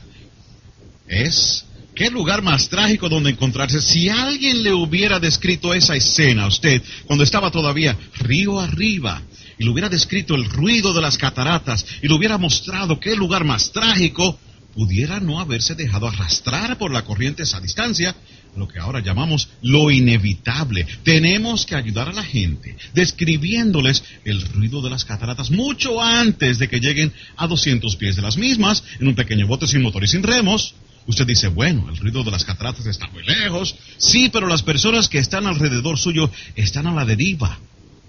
es 1.08 1.66
¿Qué 1.98 2.12
lugar 2.12 2.44
más 2.44 2.70
trágico 2.70 3.10
donde 3.10 3.32
encontrarse? 3.32 3.82
Si 3.82 4.08
alguien 4.08 4.62
le 4.62 4.72
hubiera 4.72 5.20
descrito 5.20 5.74
esa 5.74 5.96
escena 5.96 6.44
a 6.44 6.48
usted 6.48 6.80
cuando 7.08 7.24
estaba 7.24 7.50
todavía 7.50 7.98
río 8.20 8.60
arriba 8.60 9.20
y 9.58 9.64
le 9.64 9.72
hubiera 9.72 9.90
descrito 9.90 10.36
el 10.36 10.46
ruido 10.46 10.94
de 10.94 11.02
las 11.02 11.18
cataratas 11.18 11.84
y 12.04 12.08
le 12.08 12.14
hubiera 12.14 12.38
mostrado 12.38 13.00
qué 13.00 13.16
lugar 13.16 13.46
más 13.46 13.72
trágico, 13.72 14.40
pudiera 14.76 15.20
no 15.20 15.40
haberse 15.40 15.74
dejado 15.74 16.08
arrastrar 16.08 16.78
por 16.78 16.92
la 16.92 17.04
corriente 17.04 17.42
esa 17.42 17.60
distancia, 17.60 18.16
lo 18.58 18.68
que 18.68 18.80
ahora 18.80 19.00
llamamos 19.00 19.50
lo 19.62 19.92
inevitable. 19.92 20.86
Tenemos 21.04 21.66
que 21.66 21.76
ayudar 21.76 22.10
a 22.10 22.14
la 22.14 22.24
gente 22.24 22.76
describiéndoles 22.94 24.04
el 24.26 24.42
ruido 24.42 24.82
de 24.82 24.90
las 24.90 25.06
cataratas 25.06 25.52
mucho 25.52 26.02
antes 26.02 26.60
de 26.60 26.68
que 26.68 26.80
lleguen 26.80 27.14
a 27.36 27.48
200 27.48 27.96
pies 27.96 28.16
de 28.16 28.22
las 28.22 28.38
mismas 28.38 28.84
en 29.00 29.08
un 29.08 29.16
pequeño 29.16 29.48
bote 29.48 29.68
sin 29.68 29.82
motor 29.82 30.04
y 30.04 30.08
sin 30.08 30.24
remos. 30.24 30.76
Usted 31.06 31.26
dice, 31.26 31.48
bueno, 31.48 31.88
el 31.90 31.98
ruido 31.98 32.24
de 32.24 32.32
las 32.32 32.44
cataratas 32.44 32.86
está 32.86 33.08
muy 33.08 33.24
lejos. 33.24 33.76
Sí, 33.98 34.30
pero 34.32 34.48
las 34.48 34.62
personas 34.62 35.08
que 35.08 35.20
están 35.20 35.48
alrededor 35.48 35.98
suyo 35.98 36.30
están 36.56 36.88
a 36.88 36.94
la 36.94 37.06
deriva 37.06 37.58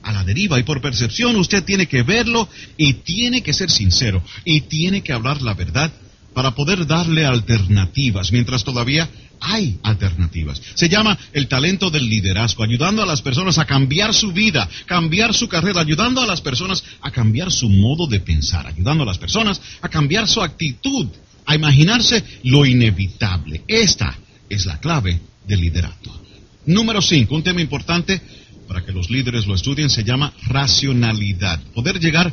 a 0.01 0.13
la 0.13 0.25
deriva 0.25 0.59
y 0.59 0.63
por 0.63 0.81
percepción 0.81 1.37
usted 1.37 1.65
tiene 1.65 1.87
que 1.87 2.03
verlo 2.03 2.49
y 2.77 2.95
tiene 2.95 3.43
que 3.43 3.53
ser 3.53 3.69
sincero 3.69 4.23
y 4.45 4.63
tiene 4.63 5.03
que 5.03 5.13
hablar 5.13 5.43
la 5.43 5.55
verdad 5.55 5.93
para 6.35 6.55
poder 6.55 6.87
darle 6.87 7.25
alternativas, 7.25 8.31
mientras 8.31 8.63
todavía 8.63 9.11
hay 9.41 9.79
alternativas. 9.83 10.61
Se 10.75 10.89
llama 10.89 11.19
el 11.33 11.49
talento 11.49 11.91
del 11.91 12.09
liderazgo, 12.09 12.65
ayudando 12.65 13.03
a 13.03 13.07
las 13.07 13.23
personas 13.23 13.59
a 13.59 13.65
cambiar 13.65 14.15
su 14.15 14.33
vida, 14.33 14.69
cambiar 14.87 15.35
su 15.35 15.49
carrera, 15.49 15.81
ayudando 15.81 16.21
a 16.21 16.27
las 16.27 16.41
personas 16.41 16.83
a 17.01 17.11
cambiar 17.11 17.51
su 17.51 17.69
modo 17.69 18.07
de 18.07 18.21
pensar, 18.21 18.67
ayudando 18.67 19.05
a 19.05 19.07
las 19.07 19.19
personas 19.19 19.61
a 19.81 19.89
cambiar 19.89 20.29
su 20.29 20.43
actitud, 20.43 21.09
a 21.47 21.55
imaginarse 21.55 22.23
lo 22.45 22.67
inevitable. 22.67 23.63
Esta 23.67 24.17
es 24.49 24.67
la 24.67 24.79
clave 24.79 25.21
del 25.47 25.61
liderato. 25.61 26.19
Número 26.67 27.01
5, 27.01 27.35
un 27.35 27.43
tema 27.43 27.61
importante 27.61 28.21
para 28.69 28.85
que 28.85 28.93
los 28.93 29.09
líderes 29.09 29.47
lo 29.47 29.55
estudien, 29.55 29.89
se 29.89 30.05
llama 30.05 30.33
racionalidad. 30.47 31.61
Poder 31.75 31.99
llegar 31.99 32.33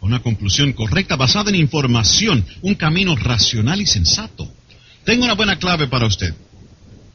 una 0.00 0.20
conclusión 0.20 0.72
correcta 0.72 1.16
basada 1.16 1.50
en 1.50 1.56
información, 1.56 2.44
un 2.62 2.74
camino 2.74 3.14
racional 3.14 3.80
y 3.80 3.86
sensato. 3.86 4.52
Tengo 5.08 5.24
una 5.24 5.36
buena 5.36 5.58
clave 5.58 5.88
para 5.88 6.04
usted. 6.04 6.34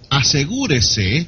Asegúrese 0.10 1.28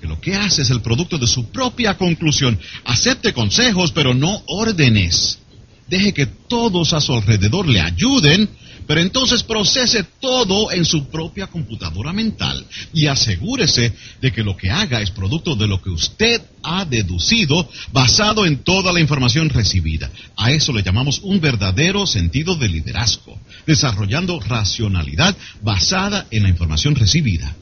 que 0.00 0.06
lo 0.06 0.18
que 0.18 0.34
hace 0.34 0.62
es 0.62 0.70
el 0.70 0.80
producto 0.80 1.18
de 1.18 1.26
su 1.26 1.50
propia 1.50 1.98
conclusión. 1.98 2.58
Acepte 2.86 3.34
consejos, 3.34 3.92
pero 3.92 4.14
no 4.14 4.42
órdenes. 4.46 5.38
Deje 5.86 6.14
que 6.14 6.24
todos 6.24 6.94
a 6.94 7.00
su 7.02 7.12
alrededor 7.12 7.68
le 7.68 7.78
ayuden 7.78 8.48
pero 8.86 9.00
entonces 9.00 9.42
procese 9.42 10.04
todo 10.20 10.70
en 10.72 10.84
su 10.84 11.08
propia 11.08 11.46
computadora 11.46 12.12
mental 12.12 12.64
y 12.92 13.06
asegúrese 13.06 13.92
de 14.20 14.32
que 14.32 14.42
lo 14.42 14.56
que 14.56 14.70
haga 14.70 15.00
es 15.00 15.10
producto 15.10 15.54
de 15.56 15.66
lo 15.66 15.82
que 15.82 15.90
usted 15.90 16.42
ha 16.62 16.84
deducido 16.84 17.68
basado 17.92 18.46
en 18.46 18.58
toda 18.58 18.92
la 18.92 19.00
información 19.00 19.48
recibida. 19.48 20.10
A 20.36 20.50
eso 20.50 20.72
le 20.72 20.82
llamamos 20.82 21.20
un 21.22 21.40
verdadero 21.40 22.06
sentido 22.06 22.54
de 22.56 22.68
liderazgo, 22.68 23.38
desarrollando 23.66 24.40
racionalidad 24.40 25.36
basada 25.62 26.26
en 26.30 26.42
la 26.42 26.48
información 26.48 26.94
recibida. 26.94 27.54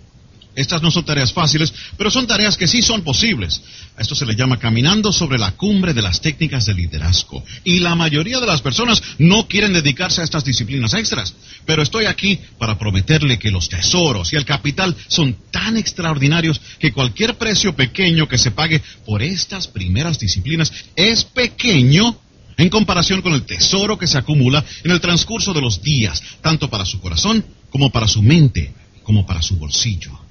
Estas 0.58 0.82
no 0.82 0.90
son 0.90 1.04
tareas 1.04 1.32
fáciles, 1.32 1.72
pero 1.96 2.10
son 2.10 2.26
tareas 2.26 2.56
que 2.56 2.66
sí 2.66 2.82
son 2.82 3.02
posibles. 3.02 3.62
A 3.96 4.02
esto 4.02 4.16
se 4.16 4.26
le 4.26 4.34
llama 4.34 4.58
caminando 4.58 5.12
sobre 5.12 5.38
la 5.38 5.52
cumbre 5.52 5.94
de 5.94 6.02
las 6.02 6.20
técnicas 6.20 6.66
de 6.66 6.74
liderazgo. 6.74 7.44
Y 7.62 7.78
la 7.78 7.94
mayoría 7.94 8.40
de 8.40 8.46
las 8.46 8.60
personas 8.60 9.00
no 9.18 9.46
quieren 9.46 9.72
dedicarse 9.72 10.20
a 10.20 10.24
estas 10.24 10.44
disciplinas 10.44 10.94
extras. 10.94 11.32
Pero 11.64 11.80
estoy 11.80 12.06
aquí 12.06 12.40
para 12.58 12.76
prometerle 12.76 13.38
que 13.38 13.52
los 13.52 13.68
tesoros 13.68 14.32
y 14.32 14.36
el 14.36 14.44
capital 14.44 14.96
son 15.06 15.36
tan 15.52 15.76
extraordinarios 15.76 16.60
que 16.80 16.92
cualquier 16.92 17.38
precio 17.38 17.76
pequeño 17.76 18.26
que 18.26 18.36
se 18.36 18.50
pague 18.50 18.82
por 19.06 19.22
estas 19.22 19.68
primeras 19.68 20.18
disciplinas 20.18 20.72
es 20.96 21.22
pequeño 21.22 22.18
en 22.56 22.68
comparación 22.68 23.22
con 23.22 23.32
el 23.32 23.46
tesoro 23.46 23.96
que 23.96 24.08
se 24.08 24.18
acumula 24.18 24.64
en 24.82 24.90
el 24.90 25.00
transcurso 25.00 25.54
de 25.54 25.60
los 25.60 25.80
días, 25.82 26.20
tanto 26.42 26.68
para 26.68 26.84
su 26.84 26.98
corazón 26.98 27.44
como 27.70 27.92
para 27.92 28.08
su 28.08 28.22
mente, 28.22 28.74
como 29.04 29.24
para 29.24 29.40
su 29.40 29.56
bolsillo. 29.56 30.27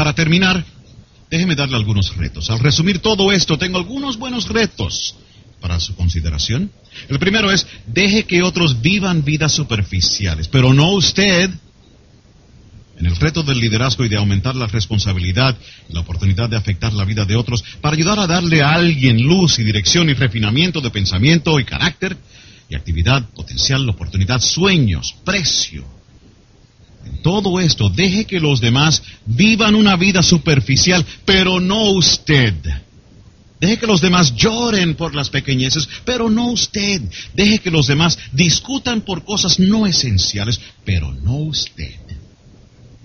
Para 0.00 0.14
terminar, 0.14 0.64
déjeme 1.30 1.54
darle 1.54 1.76
algunos 1.76 2.16
retos. 2.16 2.48
Al 2.48 2.58
resumir 2.58 3.00
todo 3.00 3.30
esto, 3.32 3.58
tengo 3.58 3.76
algunos 3.76 4.16
buenos 4.16 4.48
retos 4.48 5.14
para 5.60 5.78
su 5.78 5.94
consideración. 5.94 6.72
El 7.10 7.18
primero 7.18 7.52
es, 7.52 7.66
deje 7.86 8.24
que 8.24 8.42
otros 8.42 8.80
vivan 8.80 9.22
vidas 9.22 9.52
superficiales, 9.52 10.48
pero 10.48 10.72
no 10.72 10.92
usted. 10.92 11.50
En 12.98 13.04
el 13.04 13.14
reto 13.14 13.42
del 13.42 13.60
liderazgo 13.60 14.02
y 14.06 14.08
de 14.08 14.16
aumentar 14.16 14.56
la 14.56 14.68
responsabilidad 14.68 15.54
la 15.90 16.00
oportunidad 16.00 16.48
de 16.48 16.56
afectar 16.56 16.94
la 16.94 17.04
vida 17.04 17.26
de 17.26 17.36
otros, 17.36 17.62
para 17.82 17.94
ayudar 17.94 18.20
a 18.20 18.26
darle 18.26 18.62
a 18.62 18.72
alguien 18.72 19.20
luz 19.22 19.58
y 19.58 19.64
dirección 19.64 20.08
y 20.08 20.14
refinamiento 20.14 20.80
de 20.80 20.88
pensamiento 20.88 21.60
y 21.60 21.64
carácter 21.64 22.16
y 22.70 22.74
actividad 22.74 23.28
potencial, 23.34 23.86
oportunidad, 23.86 24.40
sueños, 24.40 25.14
precio, 25.26 25.99
todo 27.22 27.60
esto, 27.60 27.90
deje 27.90 28.24
que 28.24 28.40
los 28.40 28.60
demás 28.60 29.02
vivan 29.26 29.74
una 29.74 29.96
vida 29.96 30.22
superficial, 30.22 31.04
pero 31.24 31.60
no 31.60 31.90
usted. 31.90 32.54
Deje 33.60 33.78
que 33.78 33.86
los 33.86 34.00
demás 34.00 34.34
lloren 34.34 34.94
por 34.94 35.14
las 35.14 35.28
pequeñeces, 35.28 35.86
pero 36.06 36.30
no 36.30 36.50
usted. 36.50 37.02
Deje 37.34 37.58
que 37.58 37.70
los 37.70 37.86
demás 37.86 38.18
discutan 38.32 39.02
por 39.02 39.22
cosas 39.24 39.58
no 39.60 39.86
esenciales, 39.86 40.60
pero 40.84 41.12
no 41.12 41.36
usted. 41.36 41.94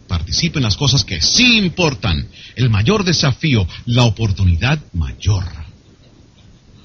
participe 0.08 0.60
en 0.60 0.63
las 0.63 0.77
cosas 0.77 1.03
que 1.03 1.19
sí 1.19 1.58
importan. 1.58 2.27
El 2.55 2.69
mayor 2.69 3.03
desafío, 3.03 3.67
la 3.86 4.03
oportunidad 4.03 4.79
mayor. 4.93 5.43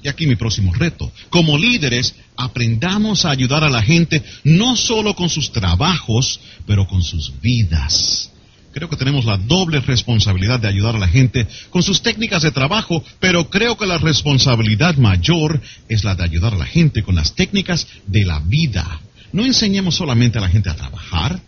Y 0.02 0.08
aquí 0.08 0.26
mi 0.26 0.36
próximo 0.36 0.74
reto. 0.74 1.12
Como 1.28 1.58
líderes, 1.58 2.14
aprendamos 2.40 3.24
a 3.24 3.30
ayudar 3.30 3.64
a 3.64 3.70
la 3.70 3.82
gente 3.82 4.22
no 4.44 4.76
solo 4.76 5.14
con 5.14 5.28
sus 5.28 5.52
trabajos, 5.52 6.40
pero 6.66 6.86
con 6.86 7.02
sus 7.02 7.32
vidas. 7.40 8.30
Creo 8.72 8.88
que 8.88 8.96
tenemos 8.96 9.24
la 9.24 9.36
doble 9.36 9.80
responsabilidad 9.80 10.60
de 10.60 10.68
ayudar 10.68 10.94
a 10.94 11.00
la 11.00 11.08
gente 11.08 11.46
con 11.70 11.82
sus 11.82 12.02
técnicas 12.02 12.42
de 12.42 12.52
trabajo, 12.52 13.04
pero 13.18 13.50
creo 13.50 13.76
que 13.76 13.86
la 13.86 13.98
responsabilidad 13.98 14.96
mayor 14.96 15.60
es 15.88 16.04
la 16.04 16.14
de 16.14 16.24
ayudar 16.24 16.54
a 16.54 16.58
la 16.58 16.66
gente 16.66 17.02
con 17.02 17.16
las 17.16 17.34
técnicas 17.34 17.86
de 18.06 18.24
la 18.24 18.38
vida. 18.38 19.00
No 19.32 19.44
enseñemos 19.44 19.96
solamente 19.96 20.38
a 20.38 20.42
la 20.42 20.48
gente 20.48 20.70
a 20.70 20.76
trabajar, 20.76 21.40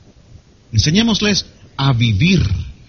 enseñémosles 0.73 1.47
a 1.77 1.93
vivir, 1.93 2.43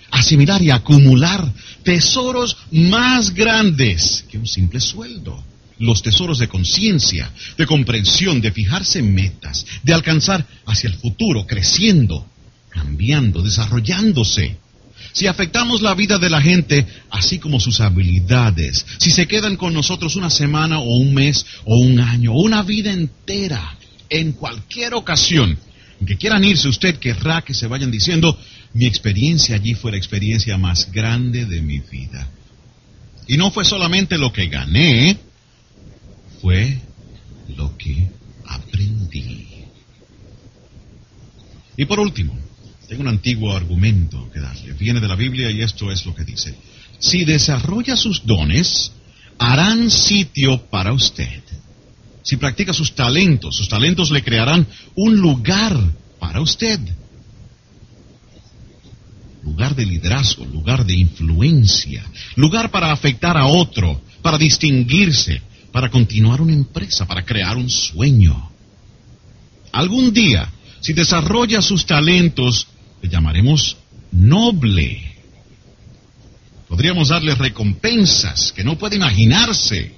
asimilar 0.10 0.62
y 0.62 0.72
acumular 0.72 1.52
tesoros 1.84 2.58
más 2.72 3.34
grandes 3.34 4.26
que 4.30 4.40
un 4.40 4.48
simple 4.48 4.80
sueldo. 4.80 5.53
Los 5.80 6.02
tesoros 6.02 6.40
de 6.40 6.48
conciencia, 6.48 7.32
de 7.58 7.66
comprensión, 7.66 8.42
de 8.42 8.52
fijarse 8.52 9.02
metas, 9.02 9.66
de 9.84 9.94
alcanzar 9.94 10.46
hacia 10.66 10.90
el 10.90 10.96
futuro, 10.96 11.46
creciendo, 11.46 12.28
cambiando, 12.70 13.42
desarrollándose. 13.42 14.58
Si 15.12 15.28
afectamos 15.28 15.82
la 15.82 15.94
vida 15.94 16.18
de 16.18 16.30
la 16.30 16.42
gente, 16.42 16.88
así 17.12 17.38
como 17.40 17.60
sus 17.60 17.82
habilidades, 17.82 18.86
si 18.98 19.12
se 19.12 19.28
quedan 19.28 19.58
con 19.58 19.74
nosotros 19.74 20.16
una 20.16 20.30
semana 20.30 20.80
o 20.80 20.96
un 20.98 21.14
mes 21.14 21.46
o 21.66 21.78
un 21.78 22.00
año 22.00 22.34
o 22.34 22.42
una 22.42 22.64
vida 22.64 22.92
entera, 22.92 23.78
en 24.10 24.34
cualquier 24.34 24.94
ocasión 24.94 25.58
en 26.00 26.06
que 26.06 26.18
quieran 26.18 26.44
irse, 26.44 26.68
usted 26.68 26.98
querrá 26.98 27.42
que 27.42 27.54
se 27.54 27.68
vayan 27.68 27.90
diciendo, 27.90 28.38
mi 28.74 28.86
experiencia 28.86 29.56
allí 29.56 29.74
fue 29.74 29.92
la 29.92 29.98
experiencia 29.98 30.58
más 30.58 30.92
grande 30.92 31.46
de 31.46 31.62
mi 31.62 31.80
vida. 31.80 32.28
Y 33.28 33.38
no 33.38 33.52
fue 33.52 33.64
solamente 33.64 34.18
lo 34.18 34.34
que 34.34 34.48
gané, 34.48 35.18
fue 36.44 36.78
lo 37.56 37.78
que 37.78 38.10
aprendí. 38.46 39.48
Y 41.78 41.86
por 41.86 42.02
último, 42.02 42.38
tengo 42.90 43.02
un 43.02 43.08
antiguo 43.08 43.56
argumento 43.56 44.30
que 44.30 44.42
darle. 44.42 44.74
Viene 44.74 45.00
de 45.00 45.08
la 45.08 45.16
Biblia 45.16 45.50
y 45.50 45.62
esto 45.62 45.90
es 45.90 46.06
lo 46.06 46.14
que 46.14 46.26
dice. 46.26 46.54
Si 47.00 47.24
desarrolla 47.24 47.96
sus 47.96 48.26
dones, 48.26 48.92
harán 49.38 49.90
sitio 49.90 50.66
para 50.70 50.92
usted. 50.92 51.42
Si 52.24 52.36
practica 52.36 52.74
sus 52.74 52.94
talentos, 52.94 53.56
sus 53.56 53.70
talentos 53.70 54.12
le 54.12 54.22
crearán 54.22 54.68
un 54.96 55.16
lugar 55.16 55.78
para 56.20 56.42
usted. 56.42 56.80
Lugar 59.44 59.76
de 59.76 59.86
liderazgo, 59.86 60.46
lugar 60.46 60.86
de 60.86 60.94
influencia, 60.94 62.04
lugar 62.36 62.70
para 62.70 62.92
afectar 62.92 63.38
a 63.38 63.46
otro, 63.46 64.02
para 64.22 64.38
distinguirse, 64.38 65.42
para 65.74 65.90
continuar 65.90 66.40
una 66.40 66.54
empresa, 66.54 67.08
para 67.08 67.26
crear 67.26 67.58
un 67.58 67.68
sueño. 67.68 68.52
Algún 69.72 70.14
día, 70.14 70.48
si 70.80 70.94
desarrolla 70.94 71.64
sus 71.64 71.88
talentos, 71.88 72.68
le 73.02 73.10
llamaremos 73.10 73.76
noble. 74.12 75.02
Podríamos 76.70 77.10
darle 77.10 77.34
recompensas 77.34 78.52
que 78.52 78.64
no 78.64 78.78
puede 78.78 78.98
imaginarse, 78.98 79.96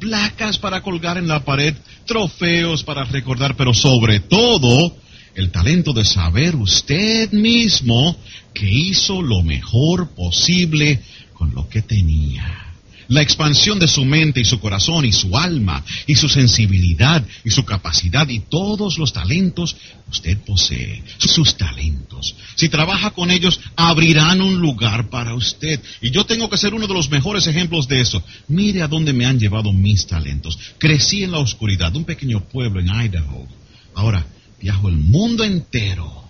placas 0.00 0.58
para 0.58 0.82
colgar 0.82 1.18
en 1.18 1.28
la 1.28 1.44
pared, 1.44 1.76
trofeos 2.04 2.82
para 2.82 3.04
recordar, 3.04 3.56
pero 3.56 3.72
sobre 3.72 4.18
todo 4.18 4.96
el 5.36 5.52
talento 5.52 5.92
de 5.92 6.04
saber 6.04 6.56
usted 6.56 7.30
mismo 7.30 8.16
que 8.52 8.68
hizo 8.68 9.22
lo 9.22 9.44
mejor 9.44 10.10
posible 10.16 11.00
con 11.32 11.54
lo 11.54 11.68
que 11.68 11.82
tenía 11.82 12.65
la 13.08 13.22
expansión 13.22 13.78
de 13.78 13.88
su 13.88 14.04
mente 14.04 14.40
y 14.40 14.44
su 14.44 14.60
corazón 14.60 15.04
y 15.04 15.12
su 15.12 15.36
alma 15.36 15.84
y 16.06 16.14
su 16.14 16.28
sensibilidad 16.28 17.24
y 17.44 17.50
su 17.50 17.64
capacidad 17.64 18.28
y 18.28 18.40
todos 18.40 18.98
los 18.98 19.12
talentos 19.12 19.76
usted 20.10 20.38
posee, 20.38 21.02
sus 21.18 21.56
talentos. 21.56 22.34
Si 22.54 22.68
trabaja 22.68 23.10
con 23.10 23.30
ellos, 23.30 23.60
abrirán 23.76 24.40
un 24.40 24.58
lugar 24.58 25.10
para 25.10 25.34
usted. 25.34 25.80
Y 26.00 26.10
yo 26.10 26.26
tengo 26.26 26.48
que 26.48 26.58
ser 26.58 26.74
uno 26.74 26.86
de 26.86 26.94
los 26.94 27.10
mejores 27.10 27.46
ejemplos 27.46 27.88
de 27.88 28.00
eso. 28.00 28.22
Mire 28.48 28.82
a 28.82 28.88
dónde 28.88 29.12
me 29.12 29.26
han 29.26 29.38
llevado 29.38 29.72
mis 29.72 30.06
talentos. 30.06 30.58
Crecí 30.78 31.24
en 31.24 31.32
la 31.32 31.38
oscuridad, 31.38 31.94
un 31.96 32.04
pequeño 32.04 32.40
pueblo 32.48 32.80
en 32.80 32.88
Idaho. 32.88 33.46
Ahora 33.94 34.26
viajo 34.60 34.88
el 34.88 34.96
mundo 34.96 35.44
entero. 35.44 36.24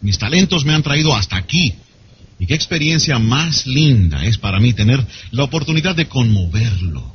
Mis 0.00 0.18
talentos 0.18 0.64
me 0.64 0.72
han 0.72 0.82
traído 0.82 1.14
hasta 1.14 1.36
aquí 1.36 1.74
y 2.40 2.46
qué 2.46 2.54
experiencia 2.54 3.18
más 3.18 3.66
linda 3.66 4.24
es 4.24 4.38
para 4.38 4.58
mí 4.58 4.72
tener 4.72 5.06
la 5.30 5.44
oportunidad 5.44 5.94
de 5.94 6.08
conmoverlo. 6.08 7.14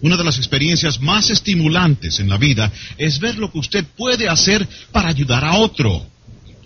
Una 0.00 0.16
de 0.16 0.24
las 0.24 0.38
experiencias 0.38 0.98
más 0.98 1.28
estimulantes 1.28 2.18
en 2.18 2.30
la 2.30 2.38
vida 2.38 2.72
es 2.96 3.20
ver 3.20 3.36
lo 3.36 3.52
que 3.52 3.58
usted 3.58 3.84
puede 3.84 4.26
hacer 4.26 4.66
para 4.92 5.10
ayudar 5.10 5.44
a 5.44 5.56
otro. 5.56 6.06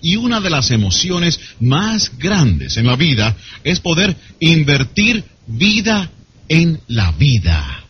Y 0.01 0.15
una 0.17 0.41
de 0.41 0.51
las 0.51 0.71
emociones 0.71 1.41
más 1.59 2.17
grandes 2.17 2.77
en 2.77 2.87
la 2.87 2.95
vida 2.95 3.37
es 3.65 3.81
poder 3.81 4.17
invertir 4.39 5.25
vida 5.49 6.11
en 6.49 6.81
la 6.87 7.11
vida. 7.11 7.85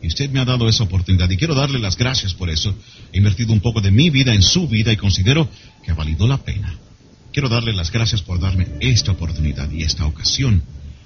Y 0.00 0.06
usted 0.06 0.30
me 0.30 0.38
ha 0.38 0.44
dado 0.44 0.68
esa 0.68 0.84
oportunidad 0.84 1.28
y 1.28 1.36
quiero 1.36 1.56
darle 1.56 1.80
las 1.80 1.96
gracias 1.96 2.34
por 2.34 2.48
eso. 2.48 2.72
He 3.12 3.18
invertido 3.18 3.52
un 3.52 3.60
poco 3.60 3.80
de 3.80 3.90
mi 3.90 4.10
vida 4.10 4.32
en 4.32 4.42
su 4.42 4.68
vida 4.68 4.92
y 4.92 4.96
considero 4.96 5.48
que 5.84 5.90
ha 5.90 5.94
valido 5.94 6.28
la 6.28 6.38
pena. 6.38 6.79
Quiero 7.32 7.48
darle 7.48 7.72
las 7.72 7.90
gracias 7.92 8.22
por 8.22 8.40
darme 8.40 8.66
esta 8.80 9.12
oportunidad 9.12 9.70
y 9.70 9.82
esta 9.82 10.06
ocasión. 10.06 10.62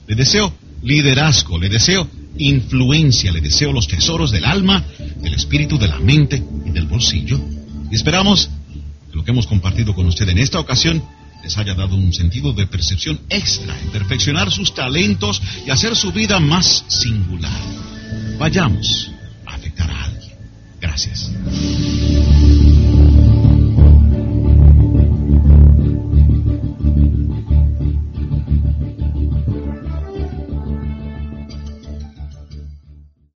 Le 0.07 0.15
deseo 0.15 0.53
liderazgo, 0.83 1.59
le 1.59 1.69
deseo 1.69 2.09
influencia, 2.39 3.31
le 3.33 3.41
deseo 3.41 3.73
los 3.73 3.87
tesoros 3.87 4.31
del 4.31 4.45
alma, 4.45 4.85
del 5.17 5.35
espíritu, 5.35 5.79
de 5.79 5.89
la 5.89 5.99
mente 5.99 6.43
y 6.67 6.71
del 6.71 6.87
bolsillo. 6.87 7.41
Y 7.91 7.95
esperamos 7.95 8.49
que 9.11 9.17
lo 9.17 9.25
que 9.25 9.31
hemos 9.31 9.47
compartido 9.47 9.95
con 9.95 10.07
usted 10.07 10.29
en 10.29 10.39
esta 10.39 10.61
ocasión 10.61 11.03
les 11.43 11.59
haya 11.59 11.75
dado 11.75 11.95
un 11.95 12.13
sentido 12.13 12.55
de 12.55 12.67
percepción 12.67 13.21
extra 13.29 13.79
en 13.79 13.91
perfeccionar 13.91 14.51
sus 14.51 14.75
talentos 14.75 15.43
y 15.67 15.71
hacer 15.71 15.95
su 15.95 16.11
vida 16.11 16.41
más 16.41 16.85
singular. 16.89 17.61
Vayamos 18.39 19.11
a 19.47 19.55
afectar 19.55 19.91
a 19.91 20.05
alguien. 20.05 20.33
Gracias. 20.81 21.31